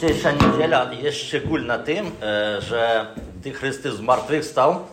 [0.00, 3.06] Dzisiejsza niedziela jest szczególna tym, e, że
[3.40, 4.86] gdy Chrystus zmartwychwstał,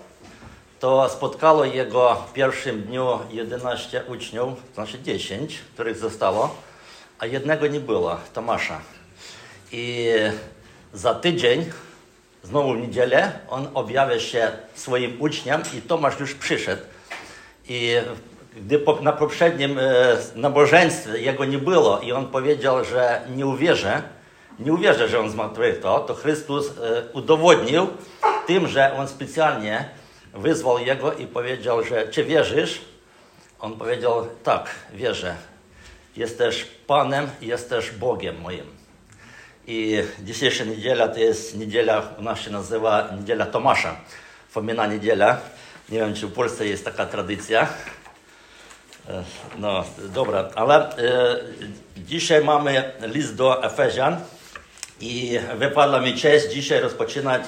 [0.80, 6.56] to spotkało Jego w pierwszym dniu 11 uczniów, znaczy 10, których zostało,
[7.20, 8.82] a jednego nie było, Tomasza.
[9.72, 10.10] I
[10.94, 11.66] za tydzień,
[12.44, 16.82] znowu w niedzielę, on objawia się swoim uczniom i Tomasz już przyszedł.
[17.70, 17.96] I
[18.56, 19.84] gdy na poprzednim e,
[20.36, 24.02] nabożeństwie jego nie było i on powiedział, że nie uwierzy,
[24.60, 26.72] nie uwierzy, że on zmartwychwstał, to Chrystus e,
[27.14, 27.88] udowodnił
[28.48, 29.90] tym, że on specjalnie
[30.34, 32.82] wyzwał jego i powiedział, że czy wierzysz?
[33.60, 35.36] On powiedział, tak, wierzę.
[36.16, 38.66] Jesteś Panem, jesteś Bogiem moim.
[39.68, 43.96] I dzisiejsza niedziela to jest niedziela, u nas się nazywa niedziela Tomasza.
[44.50, 45.38] Fomina niedziela.
[45.90, 47.68] Nie wiem, czy w Polsce jest taka tradycja.
[49.10, 49.24] E,
[49.58, 51.40] No, dobra, ale e,
[51.98, 54.22] dzisiaj mamy list do Efezjan
[55.02, 57.42] i wypadła mi cześć dzisiaj rozpoczynać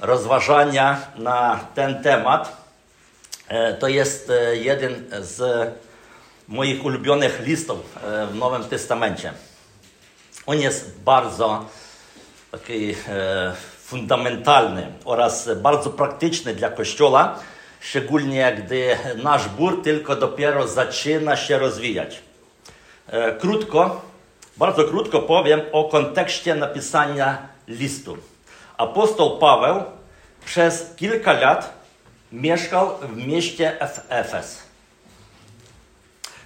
[0.00, 2.64] rozważania na ten temat.
[3.48, 5.70] E, to jest e, jeden z
[6.48, 9.32] moich ulubionych listów e, w Nowym Testamencie.
[10.46, 11.64] On jest bardzo
[12.50, 12.94] taki
[13.84, 17.38] fundamentalny oraz bardzo praktyczny dla Kościoła,
[17.80, 22.22] szczególnie gdy nasz bór tylko dopiero zaczyna się rozwijać.
[23.38, 24.02] Krótko,
[24.56, 28.16] bardzo krótko powiem o kontekście napisania listu.
[28.76, 29.82] Apostoł Paweł
[30.44, 31.84] przez kilka lat
[32.32, 34.62] mieszkał w mieście Efes.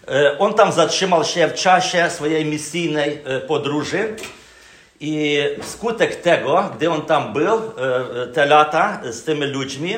[0.09, 4.17] E, On tam zatrzymał się w czasie swojej misyjnej e, podróży
[5.01, 9.95] i wskutek tego, gdy on tam był e, te lata z tymi ludźmi,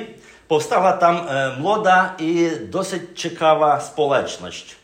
[0.48, 1.20] powstała tam
[1.58, 4.79] młoda i dosyć ciekawa społeczność.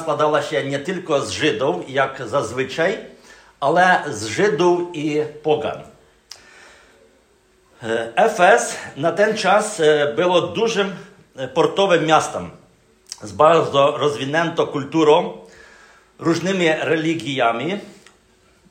[0.00, 2.98] Składała się nie tylko z Żydów, jak zazwyczaj,
[3.60, 5.82] ale z Żydów i pogan.
[8.96, 9.82] Na ten czas
[10.16, 10.96] było dużym
[11.54, 12.50] portowym miastem
[13.22, 15.38] z bardzo rozwiniętą kulturą,
[16.18, 17.78] różnymi religiami.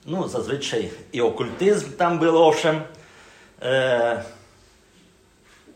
[0.06, 2.82] No, zazwyczaj i okultyzm tam był, owszem.
[3.62, 4.24] E,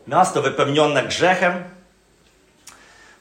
[0.06, 1.75] miasto wypełnione grzechem.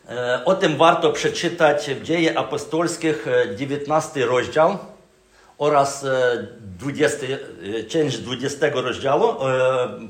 [0.09, 4.77] E, o tym warto przeczytać w Dzieje Apostolskich 19 rozdział
[5.57, 6.05] oraz
[6.59, 7.27] 20,
[7.87, 9.35] część 20 rozdziału e,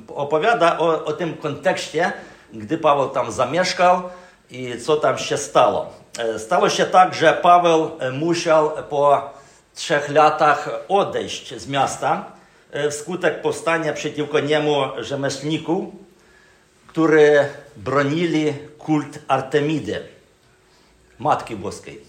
[0.08, 2.14] opowiada o, o tym kontekście,
[2.54, 4.02] gdy Paweł tam zamieszkał
[4.52, 5.94] i co tam się stało.
[6.38, 9.30] Stało się tak, że Paweł musiał po
[9.76, 12.26] trzech latach odejść z miasta
[12.92, 15.86] wskutek powstania przeciwko niemu rzemieślników,
[19.28, 20.00] Artemidy,
[21.20, 22.02] Matki Boskiej.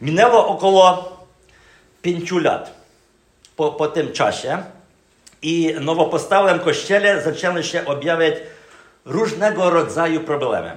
[0.00, 1.16] Minęło około
[2.02, 2.74] pięciu lat
[3.56, 4.62] po, po tym czasie
[5.42, 8.34] i nowopostałym kościele zaczęły się objawiać
[9.04, 10.76] różnego rodzaju problemy.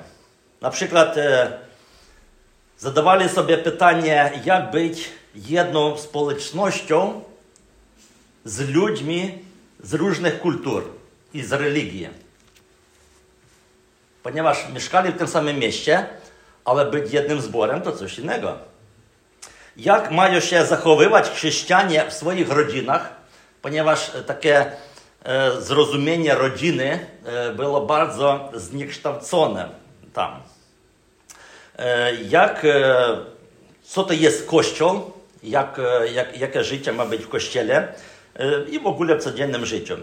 [0.62, 1.58] Na przykład e,
[2.78, 7.24] zadawali sobie pytanie, jak być jedną społecznością
[8.46, 9.40] z ludźmi
[9.84, 10.84] z różnych kultur
[11.34, 12.23] i z religii.
[14.24, 16.08] Ponieważ mieszkali w tym samym mieście,
[16.66, 18.58] ale być jednym zborem to coś innego.
[19.78, 23.14] Jak mają się zachowywać chrześcijanie w swoich rodzinach,
[23.62, 24.66] ponieważ takie
[25.24, 29.70] e, zrozumienie rodziny e, było bardzo zniekształcone
[30.14, 30.42] tam.
[31.80, 33.18] E, jak, e,
[33.84, 35.12] co to jest Kościół,
[35.44, 37.94] jak, e, jak, jakie życie ma być w Kościele
[38.70, 39.98] i w ogóle w codziennym życiu.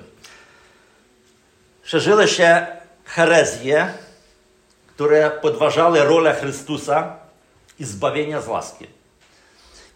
[1.82, 2.66] Szerzyły się
[3.04, 3.92] herezje,
[5.00, 7.16] które podważały rolę Chrystusa
[7.78, 8.86] i zbawienia z łaski.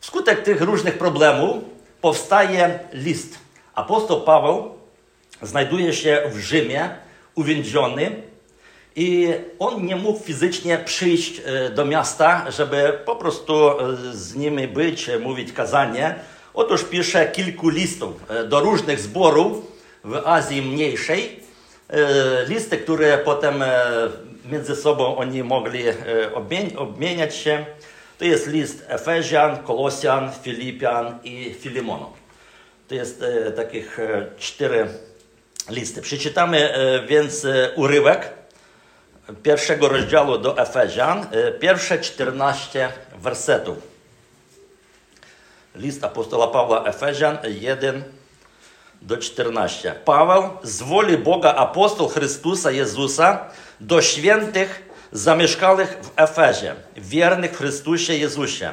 [0.01, 1.65] Wskutek tych różnych problemów
[2.01, 3.39] powstaje list.
[3.75, 4.75] Apostoł Paweł
[5.43, 6.91] znajduje się w Rzymie,
[7.35, 8.23] uwięziony
[8.97, 9.29] i
[9.59, 11.43] on nie mógł fizycznie przyjść
[11.75, 13.71] do miasta, żeby po prostu
[14.13, 16.15] z nimi być, mówić kazanie.
[16.55, 18.13] Otóż pisze kilku listów
[18.49, 19.73] do różnych zborów
[20.05, 21.41] w Azji Mniejszej.
[22.49, 23.65] Listy, które potem
[24.45, 25.85] między sobą oni mogli
[26.77, 27.67] obmieniać się.
[28.19, 32.13] To jest list Efezjan, Kolosjan, Filipian i Filimonu.
[32.89, 33.25] To jest
[33.57, 33.99] takich
[34.39, 34.87] cztery
[35.71, 36.03] listy.
[36.03, 36.75] Przeczytamy
[37.09, 37.47] więc
[37.77, 38.31] urywek
[39.43, 41.27] pierwszego rozdziału do Efezjan,
[41.61, 43.77] pierwsze 14 wersetów.
[45.75, 48.05] List apostola Pawła Efezjan 1
[49.03, 49.95] do 14.
[50.05, 53.49] Paweł z woli Boga apostol Chrystusa Jezusa
[53.81, 58.71] do świętych zamieszkałych w Efezie, wiernych w Chrystusie Jezusie.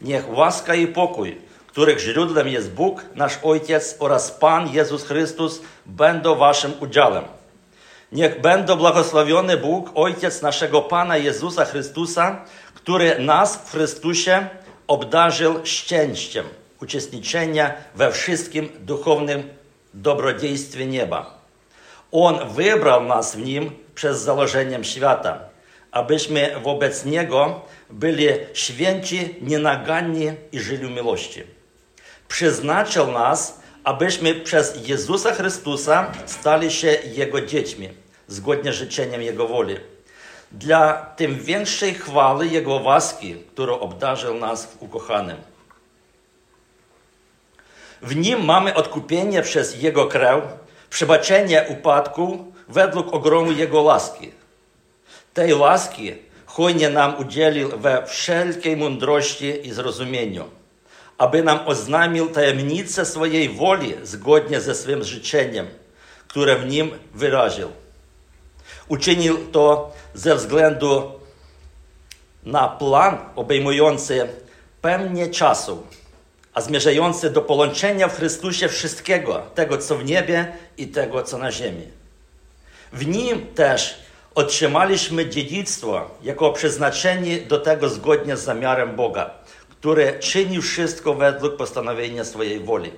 [0.00, 6.34] Niech łaska i pokój, których źródłem jest Bóg, nasz Ojciec oraz Pan Jezus Chrystus, będą
[6.34, 7.24] waszym udziałem.
[8.12, 12.44] Niech będą błogosławiony Bóg, Ojciec naszego Pana Jezusa Chrystusa,
[12.74, 14.48] który nas w Chrystusie
[14.86, 16.46] obdarzył szczęściem
[16.82, 19.48] uczestniczenia we wszystkim duchownym
[19.94, 21.35] dobrodziejstwie nieba.
[22.18, 25.38] On wybrał nas w nim przez założeniem świata,
[25.92, 27.60] abyśmy wobec Niego
[27.90, 31.42] byli święci, nienaganni i żyli w miłości.
[32.28, 37.88] Przeznaczył nas, abyśmy przez Jezusa Chrystusa stali się Jego dziećmi,
[38.28, 39.76] zgodnie z życzeniem Jego woli.
[40.52, 45.36] Dla tym większej chwały Jego łaski, którą obdarzył nas w ukochanym.
[48.02, 54.30] W nim mamy odkupienie przez Jego krew, przebaczenie upadku według ogromu Jego łaski.
[55.34, 56.14] Tej łaski
[56.46, 60.44] hojnie nam udzielił we wszelkiej mądrości i zrozumieniu,
[61.18, 65.66] aby nam oznamił tajemnicę swojej woli zgodnie ze swym życzeniem,
[66.28, 67.68] które w nim wyraził.
[68.88, 71.12] Uczynił to ze względu
[72.44, 74.28] na plan obejmujący
[74.82, 75.86] pełnię czasu,
[76.56, 81.52] a zmierzający do połączenia w Chrystusie wszystkiego, tego co w niebie i tego co na
[81.52, 81.86] ziemi.
[82.92, 83.98] W nim też
[84.34, 89.30] otrzymaliśmy dziedzictwo jako przeznaczeni do tego zgodnie z zamiarem Boga,
[89.68, 92.90] który czyni wszystko według postanowienia swojej woli,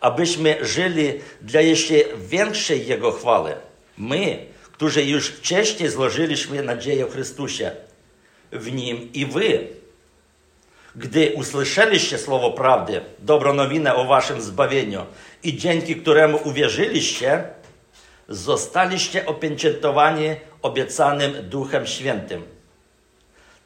[0.00, 3.54] abyśmy żyli dla jeszcze większej Jego chwały.
[3.98, 7.70] My, którzy już wcześniej złożyliśmy nadzieję w Chrystusie,
[8.52, 9.68] w Nim i Wy,
[10.96, 15.06] gdy usłyszeliście słowo prawdy, dobrą nowinę o waszym zbawieniu
[15.42, 17.44] i dzięki któremu uwierzyliście,
[18.28, 22.42] zostaliście opieczętowani obiecanym Duchem Świętym.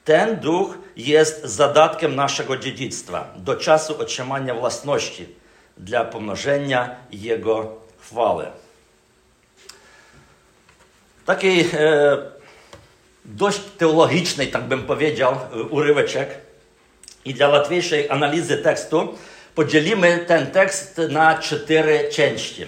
[0.04, 5.28] Ten Duch jest zadatkiem naszego dziedzictwa do czasu otrzymania własności
[5.76, 8.46] dla pomnożenia Jego chwały.
[11.26, 11.66] Taki e,
[13.24, 15.38] dość teologiczny, tak bym powiedział,
[15.70, 16.49] uryweczek.
[17.24, 19.08] I dla łatwiejszej analizy tekstu
[19.54, 22.66] podzielimy ten tekst na cztery części.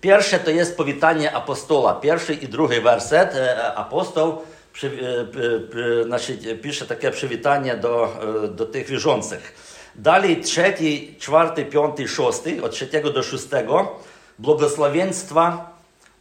[0.00, 1.94] Pierwsze to jest powitanie apostoła.
[1.94, 3.36] Pierwszy i drugi werset.
[3.74, 4.90] Apostoł przy,
[6.06, 9.54] znaczy, pisze takie przywitanie do, do tych wierzących.
[9.94, 14.00] Dalej trzeci, czwarty, piąty, szósty, od trzeciego do szóstego,
[14.38, 15.72] błogosławieństwa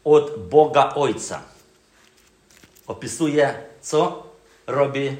[0.04, 1.42] od Boga Ojca.
[2.88, 4.24] Opisuje, co
[4.68, 5.18] robi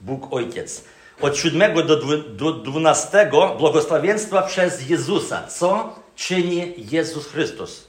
[0.00, 0.84] Bóg Ojciec.
[1.20, 1.82] Od siódmego
[2.36, 7.88] do dwunastego błogosławieństwa przez Jezusa, co czyni Jezus Chrystus.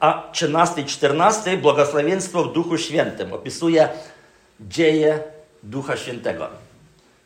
[0.00, 3.88] A 13 i 14 błogosławieństwo w Duchu Świętym opisuje
[4.60, 5.22] dzieje
[5.62, 6.48] Ducha Świętego.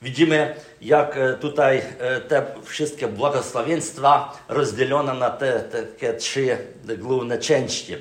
[0.03, 1.83] Widzimy, jak tutaj
[2.29, 6.59] te wszystkie błogosławieństwa rozdzielone na te takie trzy
[6.99, 7.97] główne części.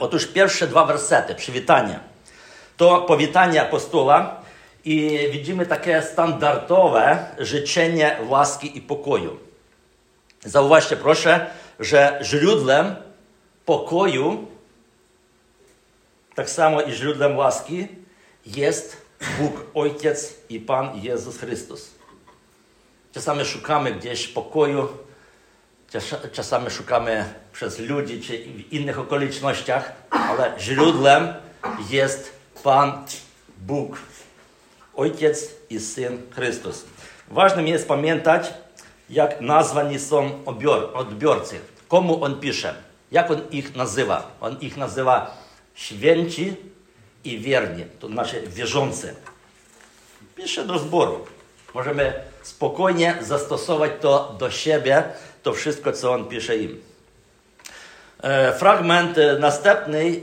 [0.00, 2.00] Otóż pierwsze dwa wersety, przywitanie,
[2.76, 4.40] to powitanie apostoła
[4.88, 9.38] i widzimy takie standardowe życzenie łaski i pokoju.
[10.44, 11.50] Zauważcie proszę,
[11.80, 12.96] że źródłem
[13.66, 14.46] pokoju,
[16.34, 17.88] tak samo i źródłem łaski,
[18.46, 18.96] jest
[19.38, 21.90] Bóg Ojciec i Pan Jezus Chrystus.
[23.12, 24.88] Czasami szukamy gdzieś pokoju,
[26.32, 31.34] czasami szukamy przez ludzi czy w innych okolicznościach, ale źródłem
[31.90, 33.04] jest Pan
[33.58, 33.98] Bóg,
[34.98, 36.84] Ojciec i Syn Chrystus.
[37.30, 38.54] Ważnym jest pamiętać,
[39.10, 40.44] jak nazwani są
[40.94, 42.74] odbiorcy, komu On pisze.
[43.12, 44.36] Jak on ich nazywa?
[44.40, 45.36] On ich nazywa
[45.74, 46.56] święci
[47.24, 49.14] i wierni, to znaczy wierzący.
[50.34, 51.26] Pisze do zboru.
[51.74, 52.12] Możemy
[52.42, 55.02] spokojnie zastosować to do siebie,
[55.42, 56.87] to wszystko, co on pisze im.
[58.58, 60.20] Fragment następny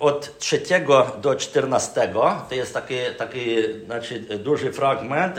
[0.00, 5.36] od trzeciego do czternastego, to jest taki, taki znaczy, duży fragment,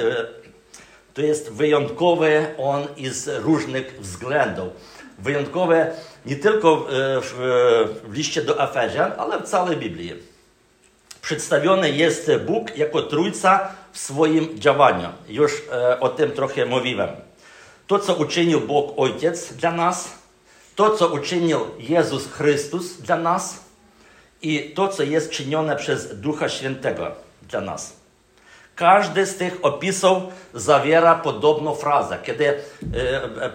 [1.13, 4.69] to jest wyjątkowy on z różnych względów.
[5.19, 5.91] Wyjątkowe
[6.25, 6.87] nie tylko
[7.21, 7.33] w,
[8.03, 10.13] w liście do Efezjan, ale w całej Biblii.
[11.21, 15.09] Przedstawiony jest Bóg jako Trójca w swoim działaniu.
[15.27, 15.63] Już
[15.99, 17.09] o tym trochę mówiłem.
[17.87, 20.24] To, co uczynił Bóg Ojciec dla nas,
[20.75, 23.65] to, co uczynił Jezus Chrystus dla nas
[24.41, 27.11] i to, co jest czynione przez Ducha Świętego
[27.49, 27.93] dla nas.
[28.75, 32.17] Każdy z tych opisów zawiera podobną frazę.
[32.23, 32.53] Kiedy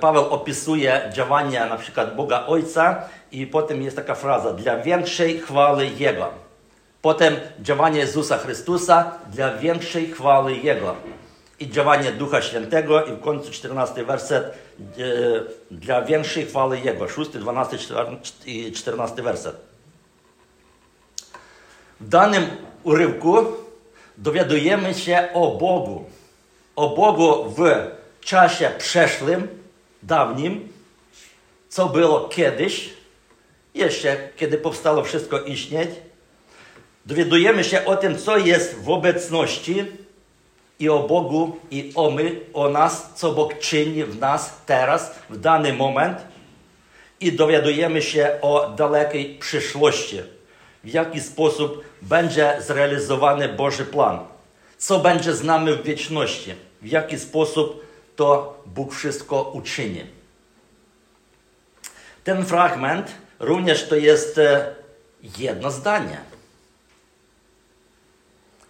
[0.00, 5.86] Paweł opisuje działania na przykład Boga Ojca i potem jest taka fraza dla większej chwały
[5.86, 6.28] Jego.
[7.02, 10.94] Potem działanie Jezusa Chrystusa dla większej chwały Jego.
[11.60, 14.52] I działanie Ducha Świętego i w końcu 14 werset e,
[15.70, 17.08] dla większej chwały Jego.
[17.08, 17.78] 6, 12
[18.46, 19.56] i 14 werset.
[22.00, 22.46] W danym
[22.82, 23.46] urywku
[24.18, 26.04] dowiadujemy się o Bogu.
[26.76, 27.90] O Bogu w
[28.20, 29.48] czasie przeszłym,
[30.02, 30.68] dawnim,
[31.68, 32.90] co było kiedyś,
[33.74, 35.90] jeszcze kiedy powstało wszystko istnieć.
[37.06, 39.86] Dowiadujemy się o tym, co jest w obecności
[40.80, 45.36] i o Bogu, i o my, o nas, co Bóg czyni w nas teraz, w
[45.36, 46.18] dany moment.
[47.20, 50.20] I dowiadujemy się o dalekiej przyszłości,
[50.84, 54.18] w jaki sposób będzie zrealizowany Boży plan,
[54.78, 60.04] co będzie z nami w wieczności, w jaki sposób to Bóg wszystko uczyni.
[62.24, 64.74] Ten fragment również to jest e,
[65.38, 66.20] jedno zdanie.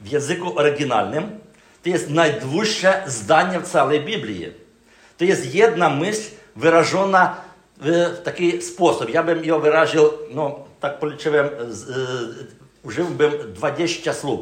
[0.00, 1.39] W języku oryginalnym
[1.82, 4.46] to jest najdłuższe zdanie w całej Biblii.
[5.18, 6.22] To jest jedna myśl
[6.56, 7.36] wyrażona
[7.76, 9.10] w taki sposób.
[9.10, 11.48] Ja bym ją wyraził, no tak policzyłem,
[12.82, 14.40] użyłbym 20 słów.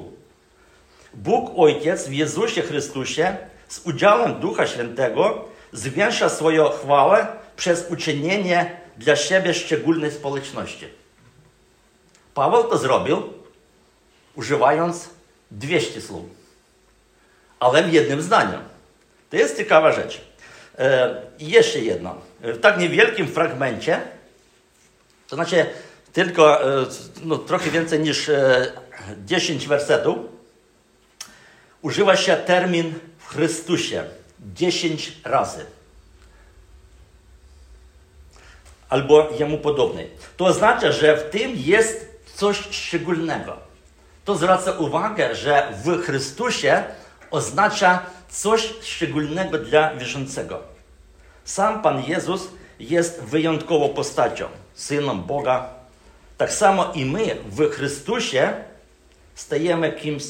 [1.15, 3.37] Bóg Ojciec w Jezusie Chrystusie
[3.69, 7.27] z udziałem Ducha Świętego zwiększa swoją chwałę
[7.57, 10.89] przez uczynienie dla siebie szczególnej społeczności.
[12.35, 13.23] Paweł to zrobił,
[14.37, 15.09] używając
[15.51, 16.25] 200 słów,
[17.61, 18.59] ale w jednym zdaniu.
[19.31, 20.21] To jest ciekawa rzecz.
[21.39, 22.17] I jeszcze jedno.
[22.41, 24.01] W tak niewielkim fragmencie,
[25.29, 25.67] to znaczy
[26.13, 26.61] tylko
[27.25, 28.31] no, trochę więcej niż
[29.25, 30.19] 10 wersetów,
[31.83, 34.05] używa się termin w Chrystusie
[34.55, 35.67] 10 razy.
[38.89, 40.09] Albo jemu podobny.
[40.37, 43.57] To oznacza, że w tym jest coś szczególnego.
[44.25, 46.85] To zwraca uwagę, że w Chrystusie
[47.31, 50.63] oznacza coś szczególnego dla wierzącego.
[51.45, 52.49] Sam Pan Jezus
[52.81, 55.69] jest wyjątkową postacią, synem Boga.
[56.39, 58.53] Tak samo i my w Chrystusie
[59.35, 60.25] stajemy kimś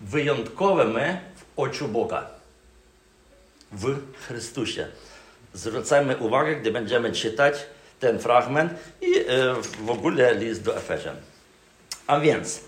[0.00, 0.98] wyjątkowym
[1.36, 2.26] w oczu Boga.
[3.72, 4.88] W Chrystusie.
[5.54, 7.54] Zwracajmy uwagę, gdy będziemy czytać
[8.00, 9.06] ten fragment i
[9.84, 11.16] w ogóle list do Efezjan.
[12.06, 12.60] A więc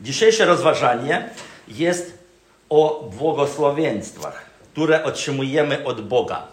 [0.00, 1.30] dzisiejsze rozważanie
[1.68, 2.17] jest
[2.68, 6.46] o błogosławieństwach, które otrzymujemy od Boga.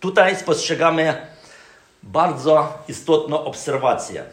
[0.00, 1.26] Tutaj spostrzegamy
[2.02, 4.24] bardzo istotną obserwację.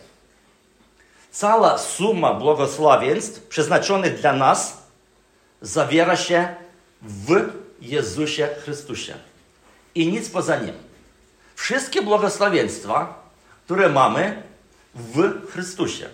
[1.32, 4.78] Cała suma błogosławieństw przeznaczonych dla nas
[5.62, 6.56] zawiera się
[7.02, 7.50] w
[7.82, 9.14] Jezusie Chrystusie.
[9.96, 10.74] I nic poza nim.
[11.56, 13.24] Wszystkie błogosławieństwa,
[13.66, 14.44] które mamy
[14.96, 16.10] w Chrystusie.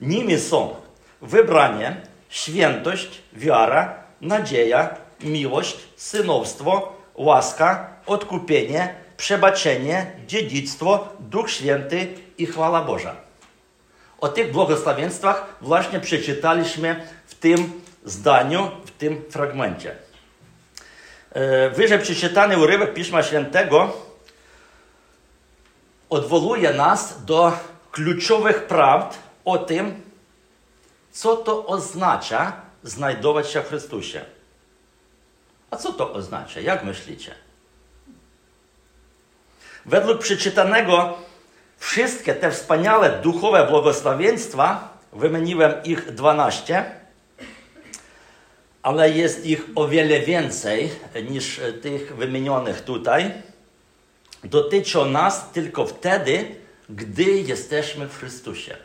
[0.00, 0.76] Nimi są
[1.22, 2.00] wybranie,
[2.32, 13.16] świętość, wiara, nadzieja, miłość, synowstwo, łaska, odkupienie, przebaczenie, dziedzictwo, Duch Święty i chwała Boża.
[14.20, 19.96] O tych błogosławieństwach właśnie przeczytaliśmy w tym zdaniu, w tym fragmencie.
[21.74, 23.92] Wyżej przeczytany urywek Pisma Świętego
[26.10, 27.52] odwołuje nas do
[27.90, 30.01] kluczowych prawd o tym,
[31.12, 32.52] co to oznacza
[32.82, 34.24] znajdować się w Chrystusie.
[35.70, 36.60] A co to oznacza?
[36.60, 37.34] Jak myślicie?
[39.86, 41.18] Według przeczytanego
[41.78, 46.84] wszystkie te wspaniałe duchowe błogosławieństwa, wymieniłem ich 12,
[48.82, 50.90] ale jest ich o wiele więcej
[51.30, 53.32] niż tych wymienionych tutaj,
[54.44, 56.54] dotyczą nas tylko wtedy,
[56.90, 58.76] gdy jesteśmy w Chrystusie.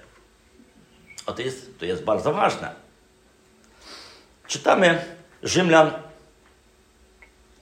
[1.27, 2.75] A to jest, to jest bardzo ważne.
[4.47, 5.05] Czytamy
[5.43, 5.91] Rzymian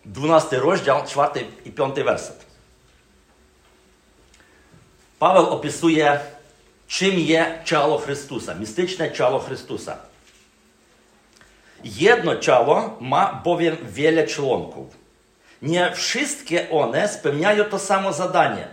[0.06, 2.46] 12 rozdział, 4 i 5 werset.
[5.20, 6.20] Paweł opisuje,
[6.88, 9.98] czym jest ciało Chrystusa, mistyczne ciało Chrystusa.
[11.84, 14.98] Jedno ciało ma bowiem wiele członków.
[15.62, 18.68] Nie wszystkie one spełniają to samo zadanie.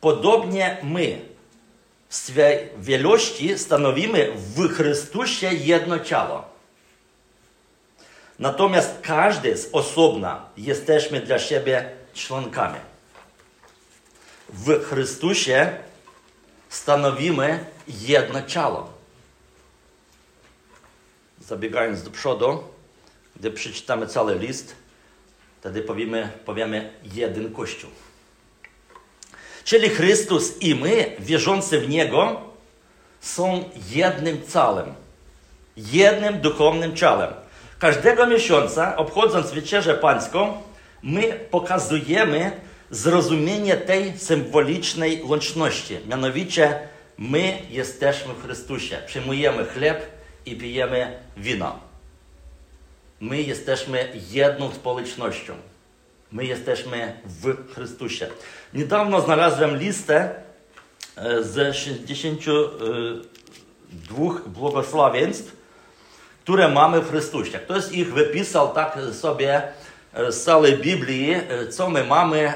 [0.00, 1.29] Podobnie my
[2.10, 6.44] swej wielości stanowimy w Chrystusie jedno ciało.
[8.38, 12.78] Natomiast każdy z osobna jesteśmy dla siebie członkami.
[14.48, 15.76] W Chrystusie
[16.68, 18.92] stanowimy jedno ciało.
[21.40, 22.64] Zabiegając do przodu,
[23.36, 24.74] gdy przeczytamy cały list,
[25.60, 27.90] wtedy powiemy, powiemy jeden Kościół.
[29.70, 32.40] Czyli Chrystus i my, wierzący w Niego,
[33.20, 34.94] są jednym ciałem,
[35.76, 37.30] jednym duchownym ciałem,
[37.78, 40.62] Każdego miesiąca, obchodząc Wieczerzę Pańską,
[41.02, 42.52] my pokazujemy
[42.90, 45.98] zrozumienie tej symbolicznej łączności.
[46.08, 46.78] Mianowicie,
[47.18, 48.98] my jesteśmy w Chrystusie.
[49.06, 50.06] Przyjmujemy chleb
[50.46, 51.78] i pijemy wino.
[53.20, 55.69] My jesteśmy jedną społecznością.
[56.32, 58.26] My jesteśmy w Chrystusie.
[58.74, 60.30] Niedawno znalazłem listę
[61.16, 65.56] e, z 62 błogosławieństw,
[66.42, 67.58] które mamy w Chrystusie.
[67.58, 69.62] Ktoś ich wypisał tak sobie
[70.14, 72.52] e, z całej Biblii, e, co my mamy,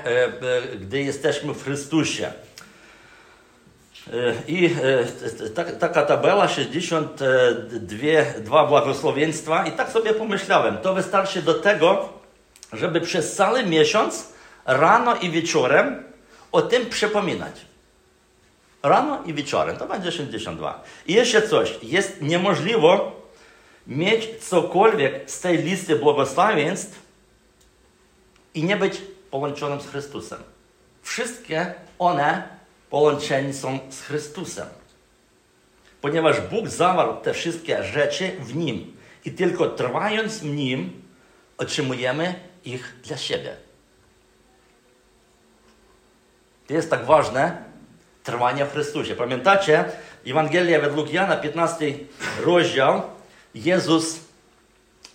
[0.80, 2.32] gdy jesteśmy w Chrystusie.
[4.48, 4.76] I
[5.78, 12.23] taka tabela, 62 błogosławieństwa i tak sobie pomyślałem, to wystarczy do tego,
[12.76, 14.26] żeby przez cały miesiąc
[14.66, 16.04] rano i wieczorem
[16.52, 17.52] o tym przypominać.
[18.82, 20.84] Rano i wieczorem, to będzie 62.
[21.06, 22.98] I jeszcze coś, jest niemożliwe
[23.86, 27.02] mieć cokolwiek z tej listy błogosławieństw
[28.54, 30.38] i nie być połączonym z Chrystusem.
[31.02, 32.48] Wszystkie one
[32.90, 34.66] połączeni są z Chrystusem.
[36.00, 41.02] Ponieważ Bóg zawarł te wszystkie rzeczy w Nim i tylko trwając w Nim
[41.58, 43.56] otrzymujemy ich dla siebie.
[46.68, 47.64] Jest tak ważne,
[48.24, 49.16] trwanie w Chrystusie.
[49.16, 49.84] Pamiętacie,
[50.26, 51.92] Ewangelia według Jana, 15
[52.44, 53.02] rozdział,
[53.54, 54.20] Jezus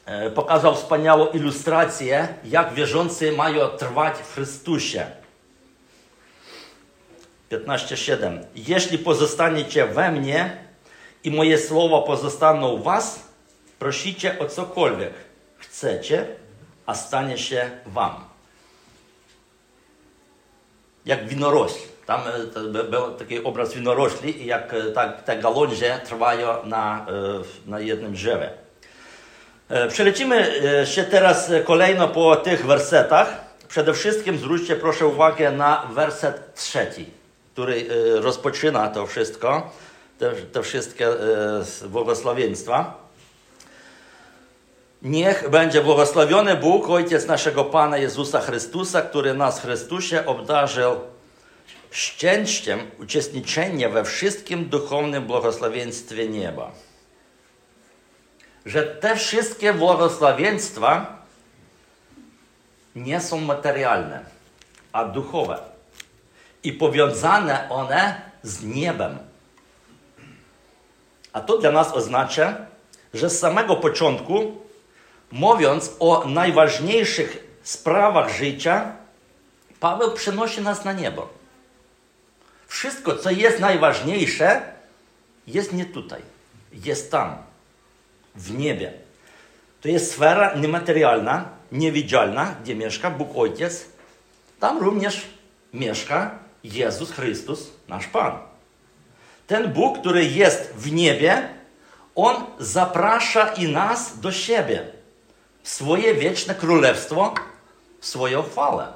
[0.05, 5.05] e, pokazał wspaniałą ilustrację, jak wierzący mają trwać w Chrystusie.
[7.51, 8.43] 15:7.
[8.55, 10.57] Jeśli pozostaniecie we mnie
[11.23, 13.19] i moje słowa pozostaną u was,
[13.79, 15.13] prosicie o cokolwiek
[15.57, 16.27] chcecie,
[16.89, 18.15] a stanie się wam.
[21.05, 21.79] Jak winorośl.
[22.05, 22.21] Tam
[22.79, 27.05] e, był taki obraz winorośli jak e, tak, te gałązie trwają na,
[27.67, 28.49] e, na jednym drzewie.
[29.89, 33.41] Przelecimy się teraz kolejno po tych wersetach.
[33.67, 37.09] Przede wszystkim zwróćcie proszę uwagę na werset trzeci,
[37.53, 37.87] który
[38.21, 39.71] rozpoczyna to wszystko,
[40.19, 41.07] te, te wszystkie
[41.87, 43.08] błogosławieństwa.
[45.01, 50.99] Niech będzie błogosławiony Bóg, Ojciec naszego Pana Jezusa Chrystusa, który nas w Chrystusie obdarzył
[51.91, 56.71] szczęściem uczestniczenia we wszystkim duchownym błogosławieństwie nieba.
[58.65, 61.19] Że te wszystkie błogosławieństwa
[62.95, 64.25] nie są materialne,
[64.91, 65.59] a duchowe.
[66.63, 69.19] I powiązane one z niebem.
[71.33, 72.57] A to dla nas oznacza,
[73.13, 74.68] że z samego początku
[75.31, 78.91] mówiąc o najważniejszych sprawach życia,
[79.79, 81.29] Paweł przenosi nas na niebo.
[82.67, 84.61] Wszystko, co jest najważniejsze,
[85.47, 86.21] jest nie tutaj,
[86.73, 87.37] jest tam,
[88.35, 88.93] w niebie.
[89.81, 93.85] To jest sfera niematerialna, niewidzialna, gdzie mieszka Bóg Ojciec.
[94.59, 95.25] Tam również
[95.73, 96.31] mieszka
[96.63, 98.37] Jezus Chrystus, nasz Pan.
[99.47, 101.49] Ten Bóg, który jest w niebie,
[102.15, 104.98] On zaprasza i nas do siebie
[105.63, 107.33] swoje wieczne królestwo,
[108.01, 108.87] swoją chwałę.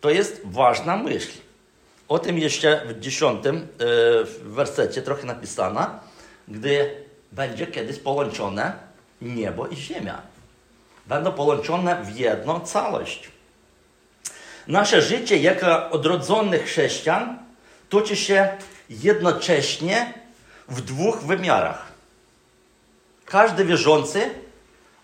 [0.00, 1.38] To jest ważna myśl.
[2.08, 3.66] O tym jeszcze w dziesiątym e,
[4.42, 6.00] wersecie trochę napisana,
[6.48, 8.72] gdy będzie kiedyś połączone
[9.22, 10.22] niebo i ziemia.
[11.06, 13.30] Będą połączone w jedną całość.
[14.66, 17.38] Nasze życie jako odrodzonych chrześcijan
[17.88, 18.48] toczy się
[18.90, 20.14] jednocześnie
[20.68, 21.89] w dwóch wymiarach.
[23.30, 24.30] Każdy wierzący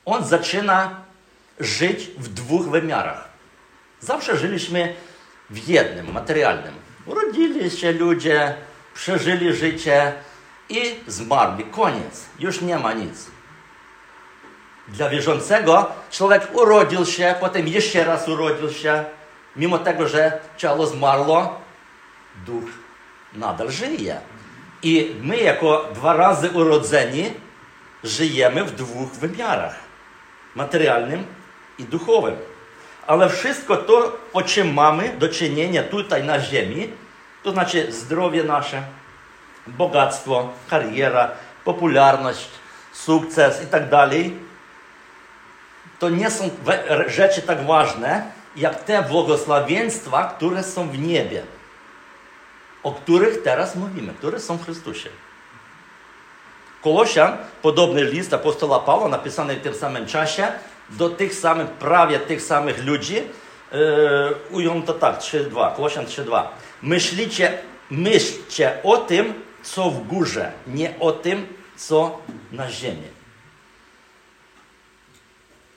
[0.04, 1.00] on zaczyna
[1.60, 3.28] żyć w dwóch wymiarach.
[4.00, 4.94] Zawsze żyliśmy
[5.50, 6.74] w jednym, materialnym.
[7.06, 8.54] Urodzili się ludzie,
[8.94, 10.12] przeżyli życie
[10.68, 11.64] i zmarli.
[11.64, 12.26] Koniec.
[12.38, 13.26] Już nie ma nic.
[14.88, 19.04] Dla wierzącego człowiek urodził się, potem jeszcze raz urodził się.
[19.56, 21.60] Mimo tego, że ciało zmarło,
[22.46, 22.70] duch
[23.32, 24.20] nadal żyje.
[24.82, 27.45] I my, jako dwa razy urodzeni,
[28.06, 29.74] żyjemy w dwóch wymiarach
[30.54, 31.26] materialnym
[31.78, 32.36] i duchowym.
[33.06, 36.92] Ale wszystko to, o czym mamy do czynienia tutaj na ziemi,
[37.42, 38.82] to znaczy zdrowie nasze,
[39.66, 41.30] bogactwo, kariera,
[41.64, 42.48] popularność,
[42.92, 44.38] sukces i tak dalej,
[45.98, 46.50] to nie są
[47.06, 51.42] rzeczy tak ważne, jak te błogosławieństwa, które są w niebie,
[52.82, 55.08] o których teraz mówimy, które są w Chrystusie.
[56.86, 60.48] Kolosian, podobny list apostola Pawła, napisany w tym samym czasie,
[60.90, 63.78] do tych samych, prawie tych samych ludzi, yy,
[64.50, 66.42] ujął to tak, 3.2, Kolosian 3.2.
[66.82, 67.58] Myślicie,
[67.90, 71.46] myślcie o tym, co w górze, nie o tym,
[71.76, 72.18] co
[72.52, 73.08] na ziemi.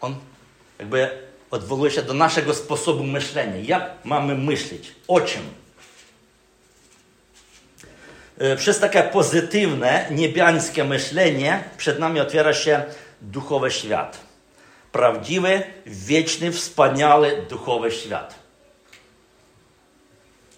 [0.01, 0.15] on
[0.79, 1.09] jakby
[1.51, 3.55] odwołuje się do naszego sposobu myślenia.
[3.63, 4.95] Jak mamy myśleć?
[5.07, 5.41] O czym?
[8.39, 12.83] E, przez takie pozytywne, niebiańskie myślenie przed nami otwiera się
[13.21, 14.17] duchowy świat.
[14.91, 18.35] Prawdziwy, wieczny, wspaniały duchowy świat.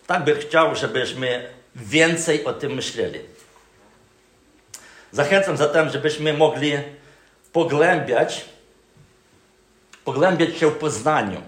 [0.08, 3.20] Tak bym chciał, żebyśmy więcej o tym myśleli.
[5.12, 6.74] Zachęcam zatem, żebyśmy mogli
[7.54, 8.46] pogłębiać,
[10.06, 11.42] pogłębiać się w poznaniu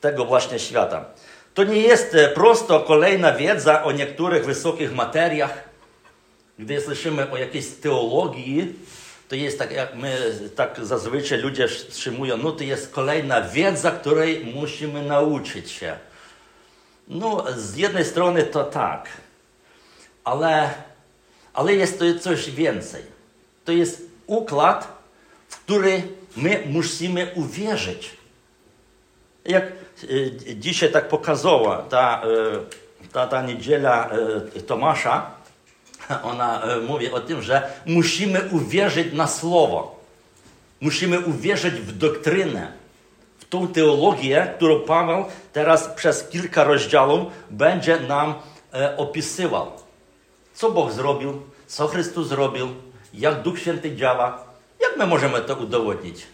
[0.00, 1.04] tego właśnie świata.
[1.56, 5.68] To nie jest e, prosto kolejna wiedza o niektórych wysokich materiach.
[6.58, 8.74] Gdy słyszymy o jakiejś teologii,
[9.28, 14.44] to jest tak, jak my tak zazwyczaj ludzie wstrzymują, no to jest kolejna wiedza, której
[14.54, 15.98] musimy nauczyć się.
[17.08, 19.08] No, z jednej strony to tak,
[20.24, 20.70] ale,
[21.52, 23.02] ale jest to coś więcej.
[23.64, 24.98] To jest układ,
[25.48, 26.02] w który
[26.36, 28.10] my musimy uwierzyć.
[29.44, 29.85] Jak
[30.54, 34.10] dzisiaj tak pokazała ta, e, ta, ta niedziela
[34.56, 35.30] e, Tomasza,
[36.22, 39.96] ona mówi o tym, że musimy uwierzyć na słowo.
[40.80, 42.72] Musimy uwierzyć w doktrynę,
[43.38, 48.34] w tą teologię, którą Paweł teraz przez kilka rozdziałów będzie nam
[48.96, 49.72] opisywał.
[50.54, 52.68] Co Bóg zrobił, co Chrystus zrobił,
[53.14, 54.44] jak Duch Święty działa,
[54.80, 56.26] jak my możemy to udowodnić,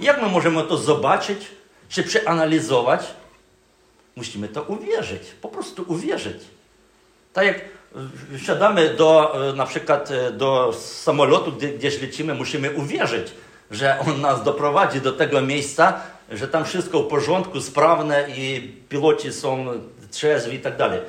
[0.00, 1.46] jak my możemy to zobaczyć,
[1.90, 3.06] czy przeanalizować.
[4.16, 6.38] Musimy to uwierzyć, po prostu uwierzyć.
[7.32, 7.60] Tak jak
[8.38, 13.32] wsiadamy do, na przykład do samolotu, gdzie, gdzieś lecimy, musimy uwierzyć,
[13.70, 16.00] że on nas doprowadzi do tego miejsca,
[16.30, 19.66] że tam wszystko w porządku, sprawne i piloci są
[20.10, 21.00] trzeźwi i tak dalej.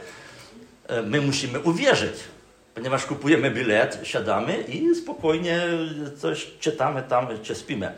[1.05, 2.13] My musimy uwierzyć
[2.75, 5.61] ponieważ kupujemy bilet, siadamy i spokojnie
[6.17, 7.93] coś czytamy tam, czy spimy.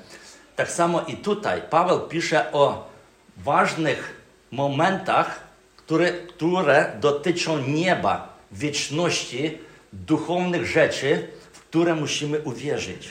[0.56, 2.89] Tak samo i tutaj Paweł pisze o
[3.38, 5.39] ważnych momentach,
[5.76, 9.58] które, dotyczą nieba, wieczności,
[9.94, 13.10] duchownych rzeczy, w które musimy uwierzyć.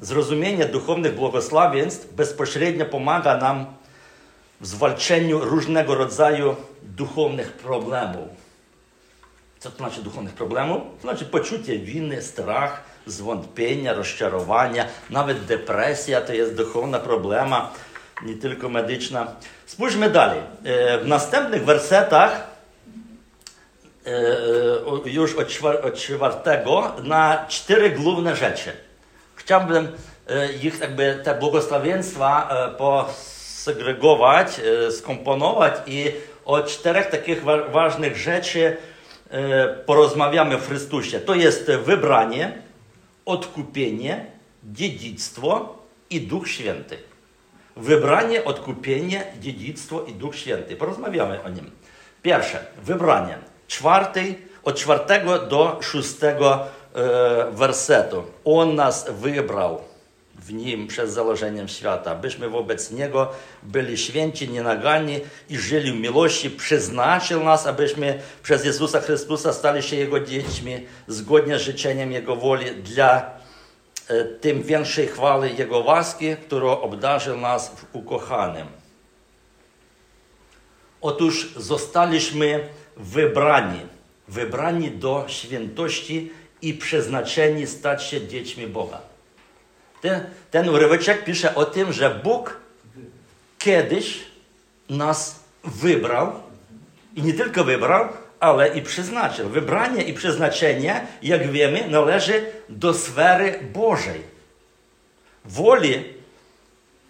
[0.00, 3.66] Zrozumienie duchownych błogosławieństw bezpośrednio pomaga nam
[4.60, 8.28] w zwalczeniu różnego rodzaju duchownych problemów.
[9.58, 10.82] Co to znaczy duchownych problemów?
[10.96, 17.72] To znaczy poczucie winy, strach, zwątpienia, rozczarowania, nawet depresja to jest duchowna problema,
[18.22, 19.26] nie tylko medyczna.
[19.66, 20.40] Spójrzmy dalej.
[20.64, 22.46] E, w następnych wersetach
[24.06, 25.48] e, już od
[25.94, 28.72] czwartego na cztery główne rzeczy.
[29.36, 29.88] Chciałbym
[30.28, 36.12] e, ich jakby te błogosławieństwa posegregować, skomponować i
[36.44, 38.76] o czterech takich ważnych rzeczy
[39.86, 41.20] porozmawiamy w Chrystusie.
[41.20, 42.62] To jest wybranie,
[43.26, 44.26] odkupienie,
[44.64, 45.78] dziedzictwo
[46.10, 46.98] i Duch Święty.
[47.76, 50.76] Wybranie, odkupienie, dziedzictwo i Duch Święty.
[50.76, 51.70] Porozmawiamy o nim.
[52.22, 53.38] Pierwsze, wybranie.
[53.68, 54.34] Czwarty,
[54.64, 56.60] od czwartego do szóstego
[56.94, 58.22] e, wersetu.
[58.44, 59.80] On nas wybrał
[60.46, 63.28] w Nim przez założeniem świata, byśmy wobec Niego
[63.62, 66.50] byli święci, nienaganni i żyli w miłości.
[66.50, 72.74] Przeznaczył nas, abyśmy przez Jezusa Chrystusa stali się Jego dziećmi, zgodnie z życzeniem Jego woli,
[72.74, 73.30] dla
[74.08, 78.66] e, tym większej chwały Jego łaski, którą obdarzył nas w ukochanym.
[81.00, 83.80] Otóż zostaliśmy wybrani,
[84.28, 86.30] wybrani do świętości
[86.62, 89.15] i przeznaczeni stać się dziećmi Boga.
[90.06, 92.56] Ten, ten uryweczek pisze o tym, że Bóg
[93.58, 94.24] kiedyś
[94.90, 96.32] nas wybrał
[97.16, 98.08] i nie tylko wybrał,
[98.40, 99.48] ale i przeznaczył.
[99.48, 104.22] Wybranie i przeznaczenie, jak wiemy, należy do sfery Bożej,
[105.44, 106.04] woli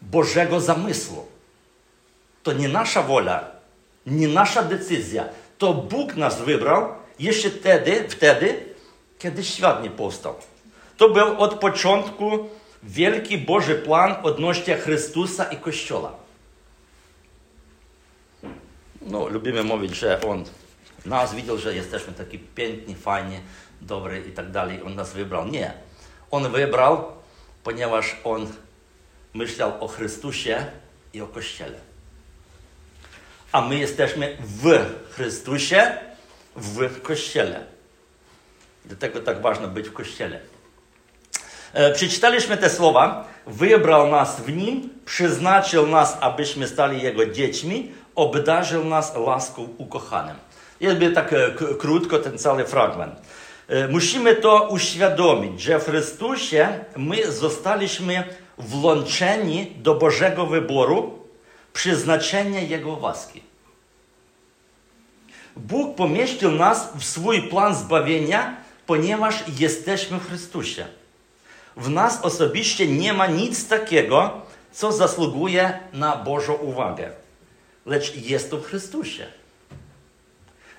[0.03, 1.27] Bożego zamysłu.
[2.43, 3.51] To nie nasza wola,
[4.07, 5.25] nie nasza decyzja.
[5.59, 8.57] To Bóg nas wybrał jeszcze wtedy, wtedy
[9.19, 10.35] kiedy świat nie powstał.
[10.97, 12.49] To był od początku
[12.87, 16.13] wielki Boży plan odnośnie Chrystusa i Kościoła.
[19.03, 20.45] No, lubimy mówić, że On
[21.05, 23.41] nas widział, że jesteśmy taki piękni, fajni,
[23.81, 24.83] dobry i tak dalej.
[24.83, 25.49] On nas wybrał.
[25.49, 25.73] Nie.
[26.31, 27.13] On wybrał,
[27.65, 28.53] ponieważ On
[29.35, 30.67] myślał o Chrystusie
[31.13, 31.79] i o Kościele.
[33.53, 35.99] A my jesteśmy w Chrystusie,
[36.57, 37.67] w Kościele.
[38.85, 40.41] Dlatego tak ważno być w Kościele.
[41.73, 43.29] E, przeczytaliśmy te słowa.
[43.47, 50.37] Wybrał nas w Nim, przeznaczył nas, abyśmy stali Jego dziećmi, obdarzył nas łaską ukochanym.
[50.81, 53.15] Jest tak e, krótko ten cały fragment.
[53.69, 58.25] E, musimy to uświadomić, że w Chrystusie my zostaliśmy
[58.59, 61.19] włączeni do Bożego wyboru,
[61.73, 63.43] przeznaczenia Jego łaski.
[65.57, 70.87] Bóg pomieścił nas w swój plan zbawienia, ponieważ jesteśmy w Chrystusie.
[71.77, 74.41] W nas osobiście nie ma nic takiego,
[74.73, 77.11] co zasługuje na Bożą uwagę,
[77.87, 79.27] lecz jest to w Chrystusie.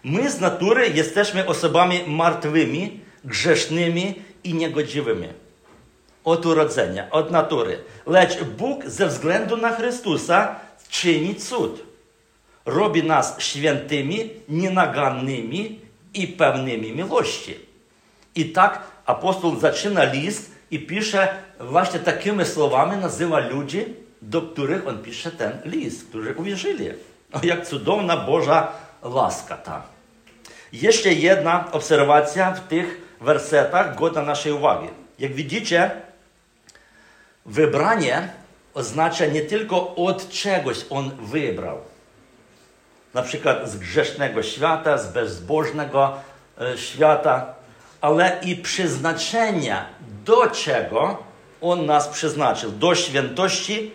[0.04, 5.28] My z natury jesteśmy osobami martwymi, grzesznymi i niegodziwymi.
[6.24, 7.80] Od urodzenia, od natury.
[8.06, 10.56] Lecz Bóg ze względu na Chrystusa
[10.90, 11.84] czyni cud.
[12.66, 15.80] Robi nas świętymi, nienagannymi
[16.14, 17.56] i pełnymi miłości.
[18.36, 21.28] I tak apostoł zaczyna list i pisze
[21.60, 23.86] właśnie takimi słowami, nazywa ludzi,
[24.22, 26.90] do których on pisze ten list, którzy uwierzyli.
[27.34, 28.68] O, jak cudowna Boża
[29.04, 29.84] łaska ta.
[30.74, 34.88] Jeszcze jedna obserwacja w tych wersetach godna naszej uwagi.
[35.20, 35.92] Jak widzicie,
[37.46, 38.30] wybranie
[38.74, 41.78] oznacza nie tylko od czegoś on wybrał.
[43.14, 46.18] Na przykład z grzesznego świata, z bezbożnego
[46.76, 47.56] świata,
[48.02, 49.86] ale i przeznaczenia,
[50.28, 51.24] do czego
[51.62, 52.72] on nas przeznaczył.
[52.72, 53.92] Do świętości,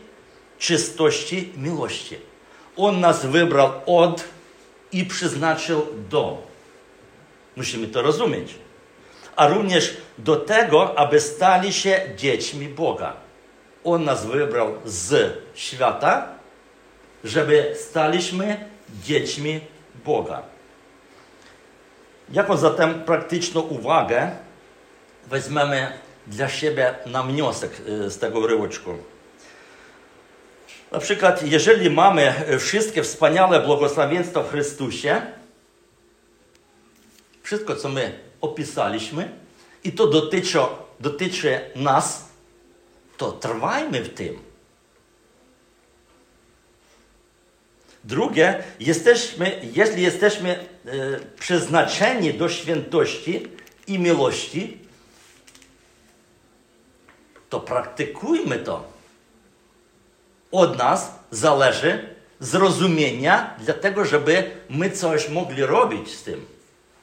[0.58, 2.16] czystości, miłości.
[2.76, 4.24] On nas wybrał od
[4.92, 6.42] i przeznaczył do.
[7.56, 8.54] Musimy to rozumieć.
[9.36, 13.12] A również do tego, aby stali się dziećmi Boga.
[13.84, 16.28] On nas wybrał z świata,
[17.24, 18.68] żeby staliśmy
[19.02, 19.60] dziećmi
[20.04, 20.42] Boga.
[22.32, 24.30] Jaką zatem praktyczną uwagę
[25.26, 25.92] weźmiemy
[26.26, 28.98] dla siebie na wniosek z tego uryweczku?
[30.92, 35.22] Na przykład, jeżeli mamy wszystkie wspaniałe błogosławieństwa w Chrystusie,
[37.42, 39.30] wszystko, co my opisaliśmy,
[39.84, 40.58] i to dotyczy,
[41.00, 42.28] dotyczy nas,
[43.16, 44.38] to trwajmy w tym.
[48.04, 50.58] Drugie, jesteśmy, jeśli jesteśmy e,
[51.40, 53.46] przeznaczeni do świętości
[53.86, 54.78] i miłości,
[57.52, 58.84] to praktykujmy to.
[60.52, 62.08] Od nas zależy
[62.40, 66.46] zrozumienia, dlatego żeby my coś mogli robić z tym.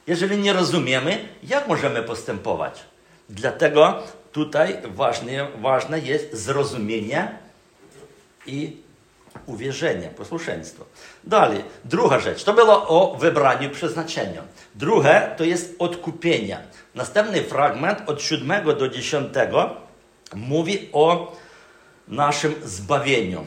[0.07, 2.83] Jeżeli nie rozumiemy, jak możemy postępować?
[3.29, 7.37] Dlatego tutaj ważne, ważne jest zrozumienie
[8.45, 8.77] i
[9.45, 10.85] uwierzenie, posłuszeństwo.
[11.23, 14.41] Dalej, druga rzecz, to było o wybraniu przeznaczenia.
[14.75, 16.57] Drugie to jest odkupienie.
[16.95, 19.33] Następny fragment od 7 do 10
[20.35, 21.37] mówi o
[22.07, 23.45] naszym zbawieniu.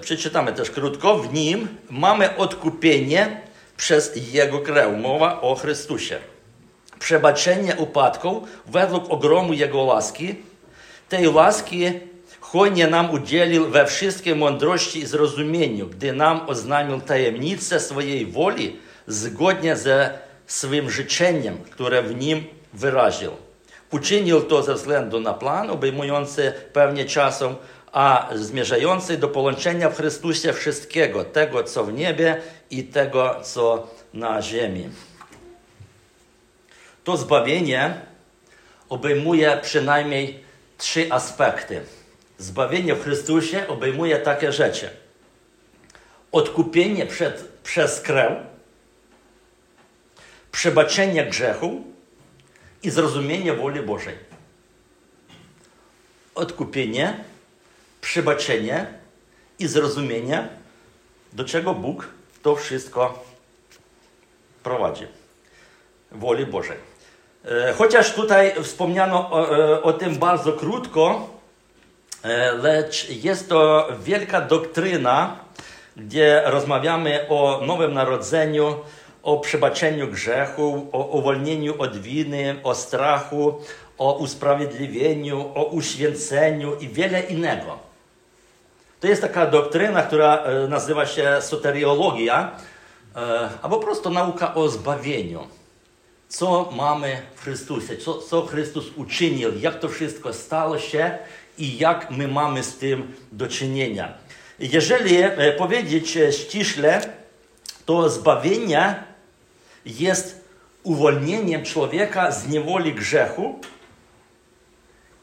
[0.00, 1.18] Przeczytamy też krótko.
[1.18, 3.40] W nim mamy odkupienie
[3.76, 4.96] przez Jego krew.
[4.96, 6.18] Mowa o Chrystusie.
[6.98, 10.34] Przebaczenie upadków według ogromu Jego łaski.
[11.08, 11.92] Tej łaski
[12.40, 18.76] hojnie nam udzielił we wszystkiej mądrości i zrozumieniu, gdy nam oznajmił tajemnicę swojej woli
[19.06, 23.47] zgodnie ze swym życzeniem, które w nim wyraził.
[23.90, 27.56] Uczynił to ze względu na plan obejmujący pewnie czasem,
[27.92, 34.42] a zmierzający do połączenia w Chrystusie wszystkiego, tego co w niebie i tego co na
[34.42, 34.90] ziemi.
[37.04, 38.00] To zbawienie
[38.88, 40.44] obejmuje przynajmniej
[40.78, 41.80] trzy aspekty.
[42.38, 44.90] Zbawienie w Chrystusie obejmuje takie rzeczy.
[46.32, 48.32] Odkupienie przed, przez krew,
[50.52, 51.84] przebaczenie grzechu
[52.82, 54.14] i zrozumienie woli Bożej.
[56.34, 57.24] Odkupienie,
[58.00, 58.86] przebaczenie
[59.58, 60.48] i zrozumienie,
[61.32, 62.08] do czego Bóg
[62.42, 63.24] to wszystko
[64.62, 65.06] prowadzi.
[66.12, 66.76] Woli Bożej.
[67.78, 71.28] Chociaż tutaj wspomniano o, o tym bardzo krótko,
[72.62, 75.36] lecz jest to wielka doktryna,
[75.96, 78.76] gdzie rozmawiamy o Nowym Narodzeniu,
[79.28, 83.60] o przebaczeniu grzechu, o uwolnieniu od winy, o strachu,
[83.98, 87.78] o usprawiedliwieniu, o uświęceniu i wiele innego.
[89.00, 92.52] To jest taka doktryna, która nazywa się soteriologia,
[93.62, 95.46] albo po prostu nauka o zbawieniu.
[96.28, 101.18] Co mamy w Chrystusie, co, co Chrystus uczynił, jak to wszystko stało się
[101.58, 104.14] i jak my mamy z tym do czynienia.
[104.58, 105.16] Jeżeli
[105.58, 107.00] powiedzieć ściśle,
[107.86, 109.08] to zbawienie
[109.88, 110.44] jest
[110.82, 113.60] uwolnieniem człowieka z niewoli grzechu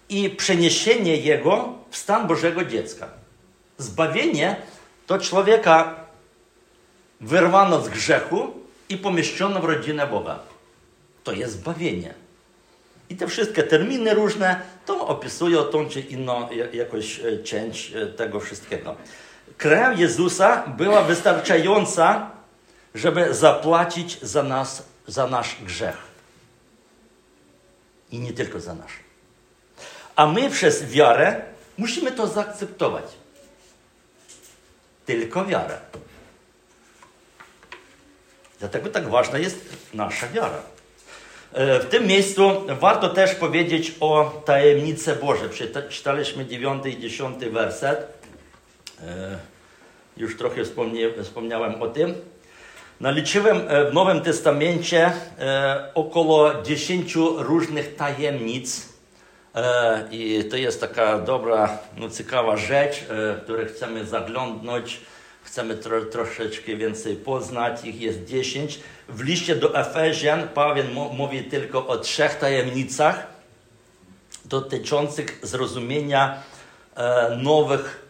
[0.09, 3.07] i przeniesienie jego w stan Bożego dziecka.
[3.77, 4.55] Zbawienie
[5.07, 5.95] to człowieka
[7.21, 8.53] wyrwano z grzechu
[8.89, 10.39] i pomieszczono w rodzinę Boga.
[11.23, 12.13] To jest zbawienie.
[13.09, 18.95] I te wszystkie terminy różne to opisują tą czy inną jakąś część tego wszystkiego.
[19.57, 22.31] Krew Jezusa była wystarczająca,
[22.95, 25.97] żeby zapłacić za nas, za nasz grzech.
[28.11, 28.91] I nie tylko za nasz.
[30.15, 31.41] A my przez wiarę
[31.77, 33.05] musimy to zaakceptować.
[35.05, 35.79] Tylko wiarę.
[38.59, 40.61] Dlatego tak ważna jest nasza wiara.
[41.53, 45.49] E, w tym miejscu warto też powiedzieć o tajemnicy Boże.
[45.49, 48.07] Przeczytaliśmy 9 i 10 werset.
[49.03, 49.37] E,
[50.17, 50.61] już trochę
[51.23, 52.34] wspomniałem o tym.
[52.99, 55.11] Naliczyłem e, w Nowym Testamencie
[55.93, 58.95] około 10 różnych tajemnic.
[60.11, 64.99] I to jest taka dobra, no, ciekawa rzecz, w której chcemy zaglądnąć
[65.45, 68.79] chcemy tro, troszeczkę więcej poznać, ich jest dziesięć.
[69.09, 73.27] W liście do Efezjan Paweł mówi tylko o trzech tajemnicach
[74.45, 76.43] dotyczących zrozumienia
[76.95, 78.04] e, nowych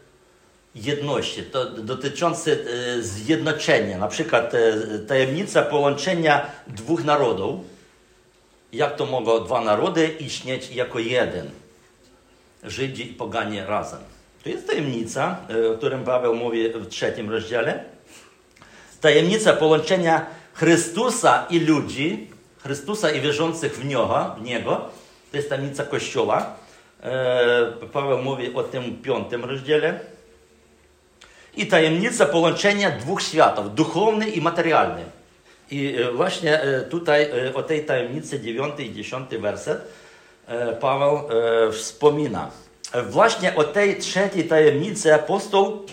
[0.75, 2.57] jedności, to dotyczące e,
[3.01, 3.97] zjednoczenia.
[3.97, 4.59] Na przykład e,
[5.07, 7.59] tajemnica połączenia dwóch narodów.
[8.73, 11.51] Jak to mogą dwa narody istnieć jako jeden?
[12.63, 13.99] Żydzi i poganie razem.
[14.43, 17.83] To jest tajemnica, e, o którym Paweł mówi w trzecim rozdziale.
[19.01, 22.29] Tajemnica połączenia Chrystusa i ludzi,
[22.63, 24.89] Chrystusa i wierzących w Niego, w Niego.
[25.31, 26.55] To jest tajemnica Kościoła.
[27.93, 29.99] Paweł mówi o tym piątym rozdziale.
[31.57, 35.03] I tajemnica połączenia dwóch światów, duchowny i materialny.
[35.71, 39.81] I e, właśnie tutaj o tej tajemnicy, dziewiąty i dziesiąty werset,
[40.79, 41.19] Paweł
[41.71, 42.51] wspomina.
[43.09, 45.85] Właśnie o tej trzeciej tajemnicy apostoł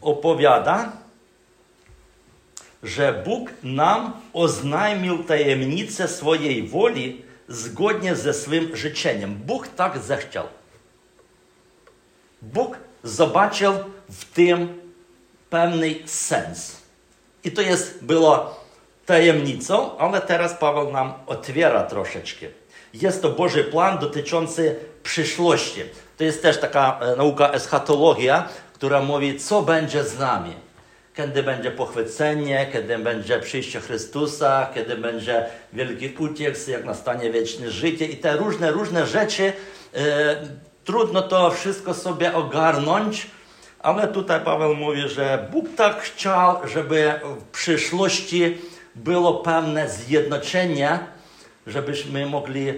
[0.00, 0.92] opowiada,
[2.82, 9.34] że Bóg nam oznajmił tajemnicę swojej woli zgodnie ze swym życzeniem.
[9.34, 10.46] Bóg tak zechciał.
[12.42, 13.72] Bóg zobaczył
[14.10, 14.80] w tym
[15.50, 16.76] pewny sens.
[17.44, 18.60] I to jest było
[19.06, 22.46] tajemnicą, ale teraz Paweł nam otwiera troszeczkę.
[22.94, 25.80] Jest to Boży plan dotyczący przyszłości.
[26.16, 30.54] To jest też taka e, nauka eschatologia, która mówi, co będzie z nami.
[31.16, 38.06] Kiedy będzie pochwycenie, kiedy będzie przyjście Chrystusa, kiedy będzie wielki uciek, jak nastanie wieczne życie
[38.06, 39.52] i te różne, różne rzeczy.
[39.94, 40.36] E,
[40.84, 43.26] trudno to wszystko sobie ogarnąć,
[43.82, 48.58] ale tutaj Paweł mówi, że Bóg tak chciał, żeby w przyszłości
[48.94, 50.98] było pewne zjednoczenie,
[51.66, 52.72] żebyśmy mogli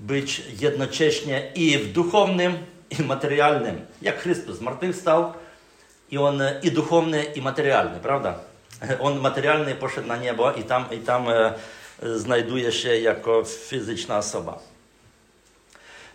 [0.00, 2.58] być jednocześnie i w duchownym,
[2.98, 3.86] i materialnym.
[4.02, 5.32] Jak Chrystus zmartwychwstał
[6.10, 8.34] i on i duchowny, i materialny, prawda?
[9.00, 11.54] On materialny poszedł na niebo i tam, i tam e,
[12.16, 14.58] znajduje się jako fizyczna osoba.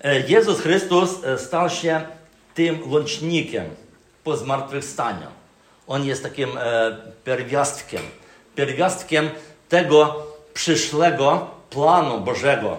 [0.01, 2.01] E, Jezus Chrystus e, stał się
[2.53, 3.65] tym łącznikiem
[4.27, 5.27] po zmartwychwstaniu.
[5.87, 8.01] On jest takim e, pierwiastkiem,
[8.55, 9.29] pierwiastkiem
[9.69, 12.77] tego przyszłego planu Bożego.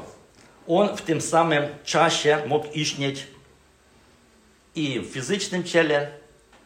[0.68, 3.26] On w tym samym czasie mógł istnieć
[4.74, 6.10] i w fizycznym ciele,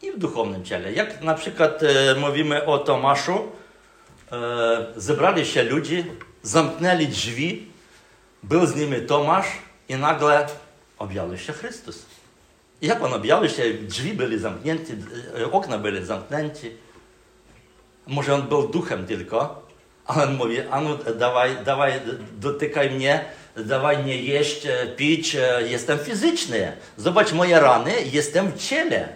[0.01, 0.93] i w duchownym ciele.
[0.93, 3.37] Jak na przykład e, mówimy o Tomaszu,
[4.31, 6.03] e, zebrali się ludzie,
[6.41, 7.67] zamknęli drzwi,
[8.43, 9.47] był z nimi Tomasz
[9.89, 10.47] i nagle
[10.99, 12.12] objawił się Chrystus.
[12.81, 14.93] Jak on objawił się, drzwi były zamknięte,
[15.39, 16.59] e, okna były zamknięte.
[18.07, 19.67] Może on był duchem tylko,
[20.05, 22.01] ale on mówi, Anu, dawaj, dawaj,
[22.39, 23.25] dotykaj mnie,
[23.57, 26.77] dawaj nie jeść, e, pić, e, jestem fizyczny.
[26.97, 29.09] Zobacz moje rany, jestem w ciele.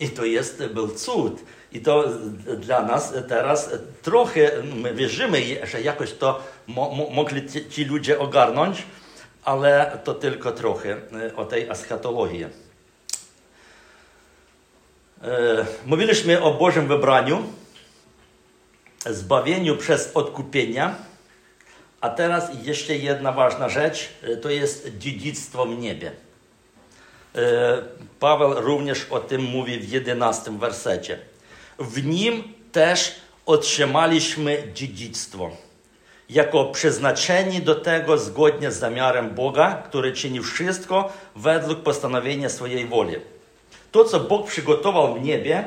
[0.00, 1.40] I to jest, był cud.
[1.72, 2.04] I to
[2.56, 3.70] dla nas teraz
[4.02, 8.82] trochę, my wierzymy, że jakoś to mo mogli ci ludzie ogarnąć,
[9.48, 12.46] ale to tylko trochę e, o tej eschatologii.
[15.86, 17.42] Mówiliśmy o Bożym wybraniu,
[19.06, 20.94] zbawieniu przez odkupienia
[22.00, 26.12] a teraz jeszcze jedna ważna rzecz, e, to jest dziedzictwo w niebie.
[27.34, 27.82] E,
[28.20, 31.18] Paweł również o tym mówi w 11 wersecie.
[31.78, 33.14] W nim też
[33.46, 35.50] otrzymaliśmy dziedzictwo,
[36.28, 43.14] jako przeznaczeni do tego zgodnie z zamiarem Boga, który czyni wszystko według postanowienia swojej woli.
[43.92, 45.64] To, co Bóg przygotował w niebie,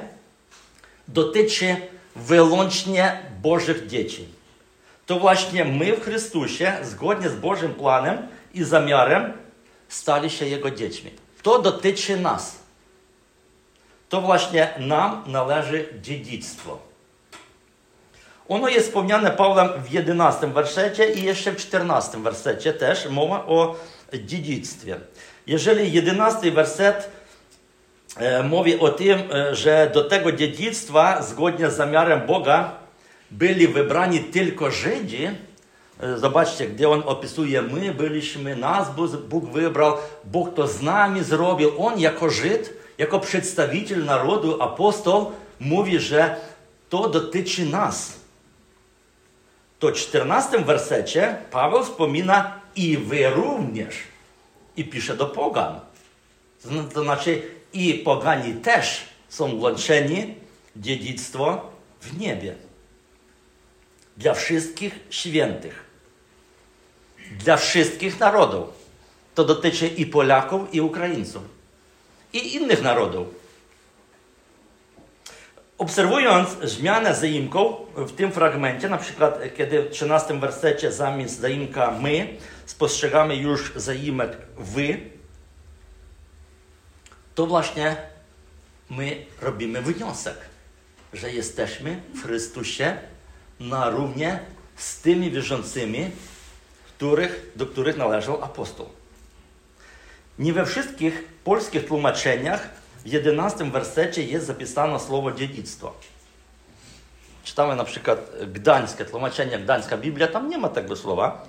[1.07, 1.75] dotyczy
[2.15, 4.41] wyłącznie Bożych dzieci
[5.11, 9.33] to właśnie my w Chrystusie, zgodnie z Bożym planem i zamiarem,
[9.89, 11.11] stali się Jego dziećmi.
[11.43, 12.59] To dotyczy nas.
[14.09, 16.79] To właśnie nam należy dziedzictwo.
[18.51, 23.75] Ono jest wspomniane Pawłem w 11 wersecie i jeszcze w 14 wersecie też mowa o
[24.13, 24.99] dziedzictwie.
[25.47, 27.09] Jeżeli 11 werset
[28.17, 32.71] e, mówi o tym, e, że do tego dziedzictwa zgodnie z zamiarem Boga
[33.31, 35.29] byli wybrani tylko Żydzi,
[36.01, 38.87] e, Zobaczcie, gdzie on opisuje, my byliśmy, nas
[39.29, 41.71] Bóg wybrał, Bóg to z nami zrobił.
[41.77, 46.35] On jako Żyd, jako przedstawiciel narodu, apostoł, mówi, że
[46.89, 48.20] to dotyczy nas.
[49.81, 53.95] To w 14 wersecie Paweł wspomina i wy również.
[54.77, 55.79] I pisze do pogan.
[56.93, 57.41] To znaczy
[57.73, 60.35] i pogani też są włączeni
[60.75, 61.71] w dziedzictwo
[62.01, 62.55] w niebie.
[64.17, 65.83] Dla wszystkich świętych.
[67.31, 68.69] Dla wszystkich narodów.
[69.35, 71.43] To dotyczy i Polaków, i Ukraińców.
[72.33, 73.40] I innych narodów.
[75.81, 82.37] Obserwując zmianę zaimką w tym fragmencie, na przykład kiedy w 13 wersecie zamiast zaimka my
[82.65, 84.97] spostrzegamy już zaimek wy,
[87.35, 87.95] to właśnie
[88.89, 90.37] my robimy wniosek,
[91.13, 92.97] że jesteśmy w Chrystusie
[93.59, 94.39] na równie
[94.75, 96.11] z tymi wierzącymi,
[96.87, 98.89] których, do których należał apostoł.
[100.39, 105.93] Nie we wszystkich polskich tłumaczeniach w 11 wersecie jest zapisane słowo dziedzictwo.
[107.43, 111.45] Czytamy na przykład gdańskie tłumaczenie, gdańska Biblia, tam nie ma tego słowa.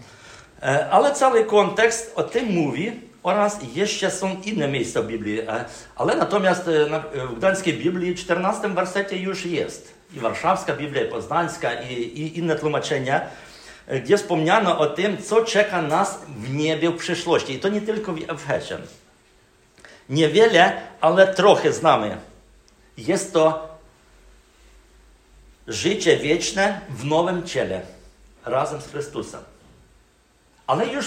[0.62, 5.40] E, ale cały kontekst o tym mówi oraz jeszcze są inne miejsca w Biblii.
[5.40, 5.64] E,
[5.96, 9.94] ale natomiast e, w gdańskiej Biblii w 14 wersecie już jest.
[10.16, 13.20] I warszawska Biblia, i poznańska, i, i inne tłumaczenia,
[14.04, 17.54] gdzie wspomniano o tym, co czeka nas w niebie w przyszłości.
[17.54, 18.78] I to nie tylko w Efesie.
[20.08, 22.18] Niewiele, ale trochę znamy.
[22.96, 23.68] Jest to
[25.68, 27.80] życie wieczne w nowym ciele,
[28.44, 29.40] razem z Chrystusem.
[30.66, 31.06] Ale już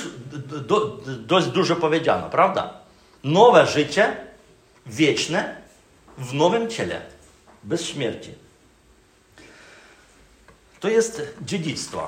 [0.67, 2.73] do, dość dużo powiedziano, prawda?
[3.23, 4.17] Nowe życie
[4.85, 5.55] wieczne
[6.17, 7.01] w nowym ciele,
[7.63, 8.33] bez śmierci.
[10.79, 12.07] To jest dziedzictwo.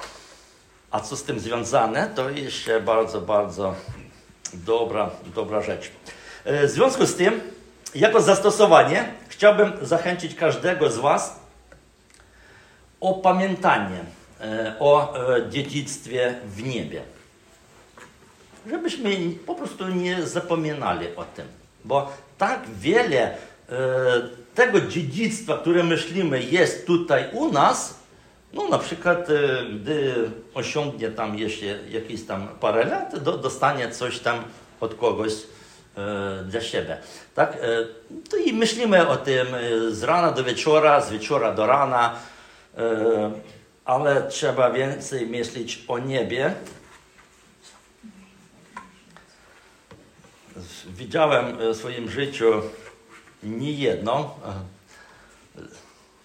[0.91, 3.75] A co z tym związane, to jeszcze bardzo, bardzo
[4.53, 5.91] dobra, dobra rzecz.
[6.47, 7.41] E, w związku z tym,
[7.95, 11.39] jako zastosowanie, chciałbym zachęcić każdego z Was
[13.01, 13.99] o pamiętanie
[14.41, 17.01] e, o e, dziedzictwie w niebie.
[18.69, 19.09] Żebyśmy
[19.45, 21.45] po prostu nie zapominali o tym,
[21.85, 23.37] bo tak wiele
[24.55, 27.99] tego dziedzictwa, które myślimy jest tutaj u nas,
[28.53, 29.27] no na przykład
[29.73, 30.13] gdy
[30.53, 34.43] osiągnie tam jeszcze jakieś tam parę lat, dostanie coś tam
[34.79, 35.33] od kogoś,
[35.97, 36.97] E, dla siebie.
[37.35, 37.53] Tak?
[37.53, 37.57] E,
[38.29, 42.19] to i myślimy o tym e, z rana do wieczora, z wieczora do rana,
[43.85, 46.53] ale trzeba więcej myśleć o niebie.
[50.87, 52.61] Widziałem w swoim życiu
[53.43, 54.29] niejedną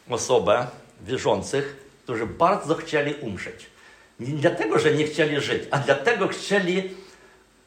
[0.08, 0.66] osobę
[1.00, 3.66] wierzących, którzy bardzo chcieli umrzeć.
[4.20, 6.94] Nie dlatego, że nie chcieli żyć, a dlatego chcieli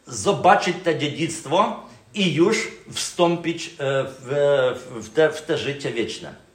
[0.07, 1.84] zobaczyć to dziedzictwo
[2.16, 3.72] i już wstąpić e,
[4.20, 4.30] w,
[4.91, 6.45] w, te, w te życie wieczne.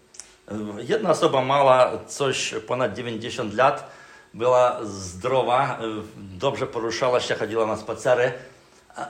[0.78, 3.90] Jedna osoba mała coś ponad 90 lat,
[4.34, 5.84] była zdrowa, e,
[6.16, 8.32] dobrze poruszała się, chodziła na spacery,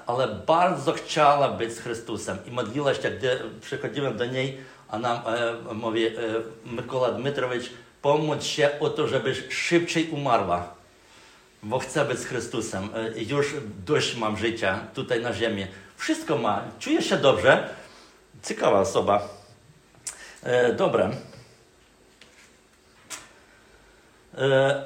[0.06, 4.58] ale bardzo chciała być z Chrystusem i modliła się, gdy przychodziłem do niej,
[4.90, 5.22] ona
[5.70, 7.70] e, mówi, e, Dmitrowicz,
[8.02, 10.79] pomóż się o to, żebyś szybciej umarła,
[11.62, 12.88] bo chcę być z Chrystusem.
[12.94, 13.54] E, już
[13.86, 15.66] dość mam życia tutaj na ziemi.
[15.96, 16.64] Wszystko ma.
[16.78, 17.68] Czuje się dobrze.
[18.44, 19.28] Ciekawa osoba.
[20.42, 21.10] E, dobre.
[24.38, 24.84] E,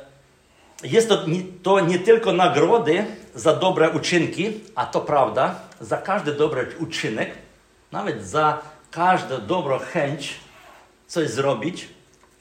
[0.82, 1.24] jest to
[1.62, 3.04] to nie tylko nagrody
[3.34, 7.30] za dobre uczynki, a to prawda, za każdy dobry uczynek,
[7.92, 8.58] nawet za
[8.90, 10.34] każdą dobrą chęć
[11.06, 11.88] coś zrobić,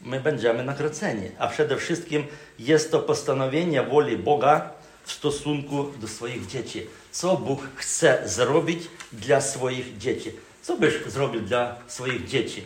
[0.03, 1.29] my będziemy nagrodzeni.
[1.39, 2.23] A przede wszystkim
[2.59, 4.69] jest to postanowienie woli Boga
[5.03, 10.31] w stosunku do swoich dzieci co Bóg chce zrobić dla swoich dzieci.
[10.61, 12.63] Co byś zrobił dla swoich dzieci?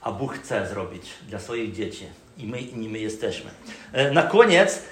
[0.00, 2.06] A Bóg chce zrobić dla swoich dzieci.
[2.38, 3.50] I my nimi jesteśmy.
[3.92, 4.82] E, na koniec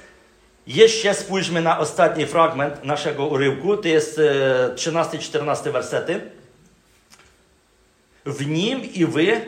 [0.66, 3.76] jeszcze spójrzmy na ostatni fragment naszego urywku.
[3.76, 4.20] To jest
[4.74, 6.20] 13-14 e, wersety.
[8.26, 9.40] W nim i wy,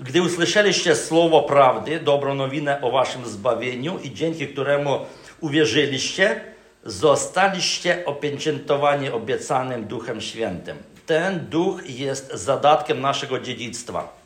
[0.00, 4.98] gdy usłyszeliście słowo prawdy, dobrą nowinę o waszym zbawieniu i dzięki któremu
[5.40, 6.40] uwierzyliście,
[6.84, 10.76] zostaliście opieczętowani obiecanym Duchem Świętym.
[11.06, 14.20] Ten duch jest zadatkiem naszego dziedzictwa.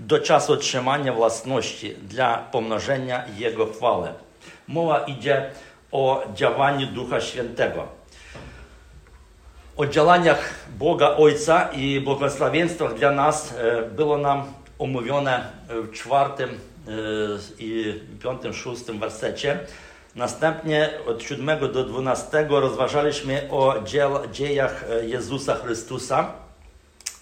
[0.00, 4.08] do czasu otrzymania własności dla pomnożenia Jego chwały.
[4.68, 5.50] Mowa idzie
[5.92, 7.88] o działaniu Ducha Świętego.
[9.76, 16.92] O działaniach Boga Ojca i błogosławieństwach dla nas e, było nam omówione w czwartym e,
[17.58, 19.58] i piątym, szóstym wersecie.
[20.14, 23.74] Następnie od 7 do 12 rozważaliśmy o
[24.32, 26.32] dziejach e, Jezusa Chrystusa.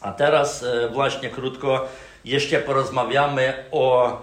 [0.00, 1.88] A teraz właśnie krótko
[2.24, 4.16] jeszcze porozmawiamy o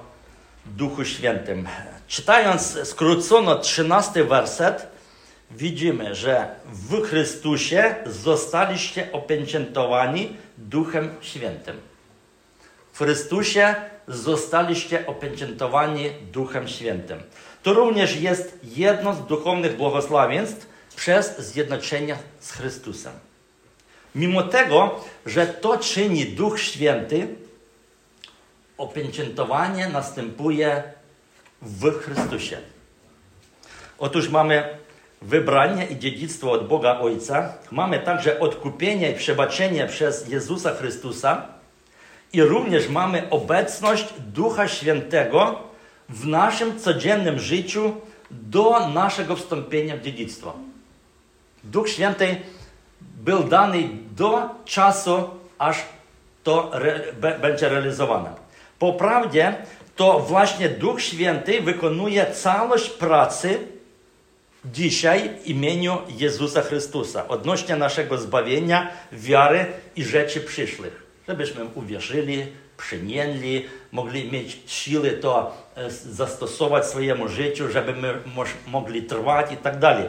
[0.66, 1.68] Duchu Świętym.
[2.08, 4.88] Czytając skrócono 13 werset,
[5.52, 11.95] widzimy, że w Chrystusie zostaliście opieczętowani Duchem Świętym.
[12.96, 13.76] W Chrystusie
[14.08, 17.24] zostaliście opieczętowani Duchem Świętym.
[17.64, 23.14] To również jest jedno z duchownych błogosławieństw przez zjednoczenie z Chrystusem.
[24.16, 27.28] Mimo tego, że to czyni Duch Święty,
[28.78, 30.84] opieczętowanie następuje
[31.62, 32.58] w Chrystusie.
[33.98, 34.78] Otóż mamy
[35.22, 41.55] wybranie i dziedzictwo od Boga Ojca, mamy także odkupienie i przebaczenie przez Jezusa Chrystusa
[42.34, 45.60] i również mamy obecność Ducha Świętego
[46.10, 47.94] w naszym codziennym życiu
[48.32, 50.54] do naszego wstąpienia w dziedzictwo.
[51.64, 52.42] Duch Święty
[53.02, 55.78] był dany do czasu, aż
[56.44, 58.30] to re, będzie realizowane.
[58.80, 59.56] Po prawdzie,
[59.96, 63.60] to właśnie Duch Święty wykonuje całość pracy
[64.66, 69.66] dzisiaj w imieniu Jezusa Chrystusa odnośnie naszego zbawienia, wiary
[69.96, 71.05] i rzeczy przyszłych.
[71.28, 72.46] Żebyśmy uwierzyli,
[72.78, 78.14] przyjęli, mogli mieć siły to e, zastosować swojemu życiu, żeby my
[78.68, 80.06] mogli trwać i tak dalej.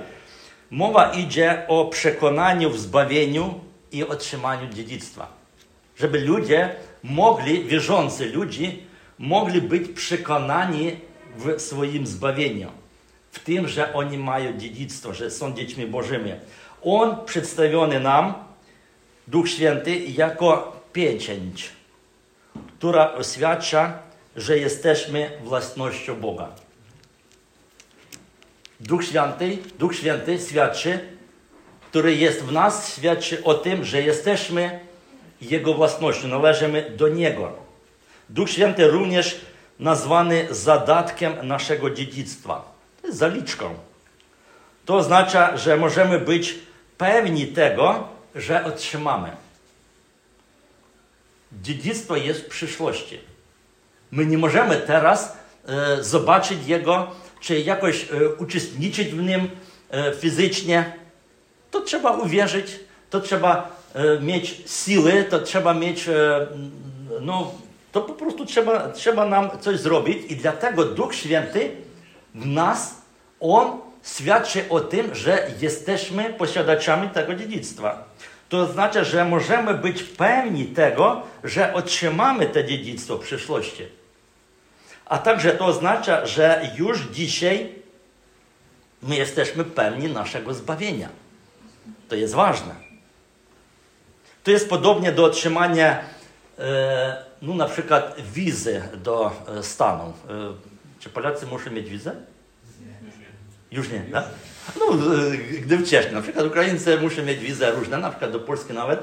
[0.70, 3.60] Mowa idzie o przekonaniu w zbawieniu
[3.92, 5.32] i otrzymaniu dziedzictwa.
[5.96, 8.72] Żeby ludzie mogli, wierzący ludzie,
[9.18, 10.96] mogli być przekonani
[11.36, 12.70] w swoim zbawieniu,
[13.32, 16.32] w tym, że oni mają dziedzictwo, że są dziećmi Bożymi.
[16.82, 18.34] On przedstawiony nam,
[19.28, 21.70] Duch Święty, jako pieczęć,
[22.78, 23.98] która oświadcza,
[24.36, 26.48] że jesteśmy własnością Boga.
[28.80, 30.98] Duch Święty, Duch Święty świadczy,
[31.90, 34.80] który jest w nas, świadczy o tym, że jesteśmy
[35.40, 37.52] Jego własnością, należymy do Niego.
[38.28, 39.40] Duch Święty również
[39.80, 42.72] nazwany zadatkiem naszego dziedzictwa.
[43.08, 43.74] Zaliczką.
[44.86, 46.54] To oznacza, że możemy być
[46.98, 49.45] pewni tego, że otrzymamy.
[51.62, 53.20] Dziedzictwo jest w przyszłości.
[54.10, 55.36] My nie możemy teraz
[55.66, 59.48] e, zobaczyć jego, czy jakoś e, uczestniczyć w nim
[59.90, 60.92] e, fizycznie.
[61.70, 62.80] To trzeba uwierzyć,
[63.10, 66.46] to trzeba e, mieć siły, to trzeba mieć e,
[67.20, 67.52] no,
[67.92, 71.70] to po prostu trzeba, trzeba nam coś zrobić i dlatego Duch Święty
[72.34, 73.02] w nas,
[73.40, 78.04] On świadczy o tym, że jesteśmy posiadaczami tego dziedzictwa.
[78.48, 83.82] To oznacza, że możemy być pewni tego, że otrzymamy to dziedzictwo w przyszłości.
[85.06, 87.72] A także to oznacza, że już dzisiaj
[89.02, 91.08] my jesteśmy pewni naszego zbawienia.
[92.08, 92.74] To jest ważne.
[94.44, 96.00] To jest podobnie do otrzymania
[96.58, 100.04] e, no na przykład wizy do e, Stanu.
[100.04, 100.12] E,
[101.00, 102.14] czy Polacy muszą mieć wizę?
[103.70, 104.24] Już nie, tak?
[104.80, 106.14] No, e, gdy wcześniej.
[106.14, 109.00] Na przykład Ukraińcy muszą mieć wizę różne, na przykład do Polski nawet.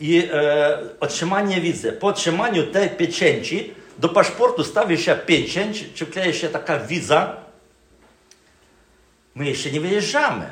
[0.00, 1.92] I e, otrzymanie wizy.
[1.92, 7.36] Po otrzymaniu tej pieczęci do paszportu stawi się pieczęć, czy kleje się taka wiza.
[9.34, 10.46] My jeszcze nie wyjeżdżamy.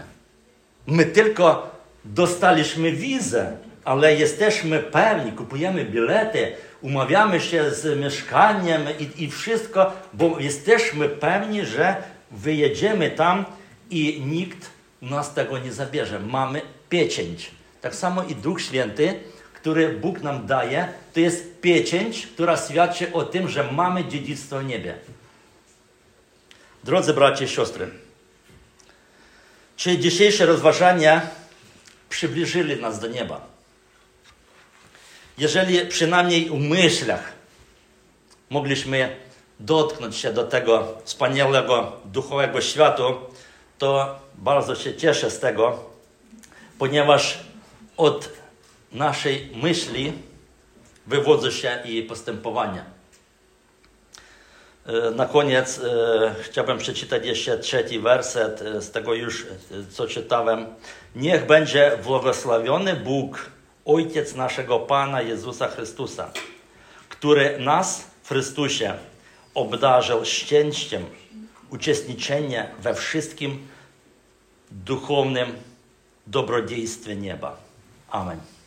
[0.87, 1.71] My tylko
[2.05, 10.37] dostaliśmy wizę, ale jesteśmy pewni, kupujemy bilety, umawiamy się z mieszkaniem i, i wszystko, bo
[10.39, 11.97] jesteśmy pewni, że
[12.31, 13.45] wyjedziemy tam
[13.93, 14.71] i nikt
[15.03, 16.21] nas tego nie zabierze.
[16.21, 17.51] Mamy pieczęć.
[17.81, 19.21] Tak samo i Duch Święty,
[19.55, 24.65] który Bóg nam daje, to jest pieczęć, która świadczy o tym, że mamy dziedzictwo w
[24.65, 24.95] niebie.
[26.85, 27.91] Drodzy bracia i siostry,
[29.77, 31.21] czy dzisiejsze rozważania
[32.09, 33.53] przybliżyli nas do nieba?
[35.39, 37.33] jeżeli przynajmniej w myślach
[38.51, 39.17] mogliśmy
[39.61, 43.15] dotknąć się do tego wspaniałego duchowego światu,
[43.79, 45.79] to bardzo się cieszę z tego,
[46.79, 47.39] ponieważ
[47.97, 48.29] od
[48.93, 50.13] naszej myśli
[51.07, 52.85] wywodzą się i postępowania.
[54.87, 59.47] E, na koniec e, chciałbym przeczytać jeszcze trzeci werset e, z tego już,
[59.91, 60.67] co czytałem.
[61.17, 63.51] Niech będzie błogosławiony Bóg,
[63.87, 66.31] Ojciec naszego Pana Jezusa Chrystusa,
[67.09, 68.95] który nas w Chrystusie
[69.55, 71.07] obdarzył szczęściem
[71.73, 73.69] uczestniczenia we wszystkim
[74.71, 75.53] duchownym
[76.27, 77.57] dobrodziejstwie nieba.
[78.11, 78.41] Amen.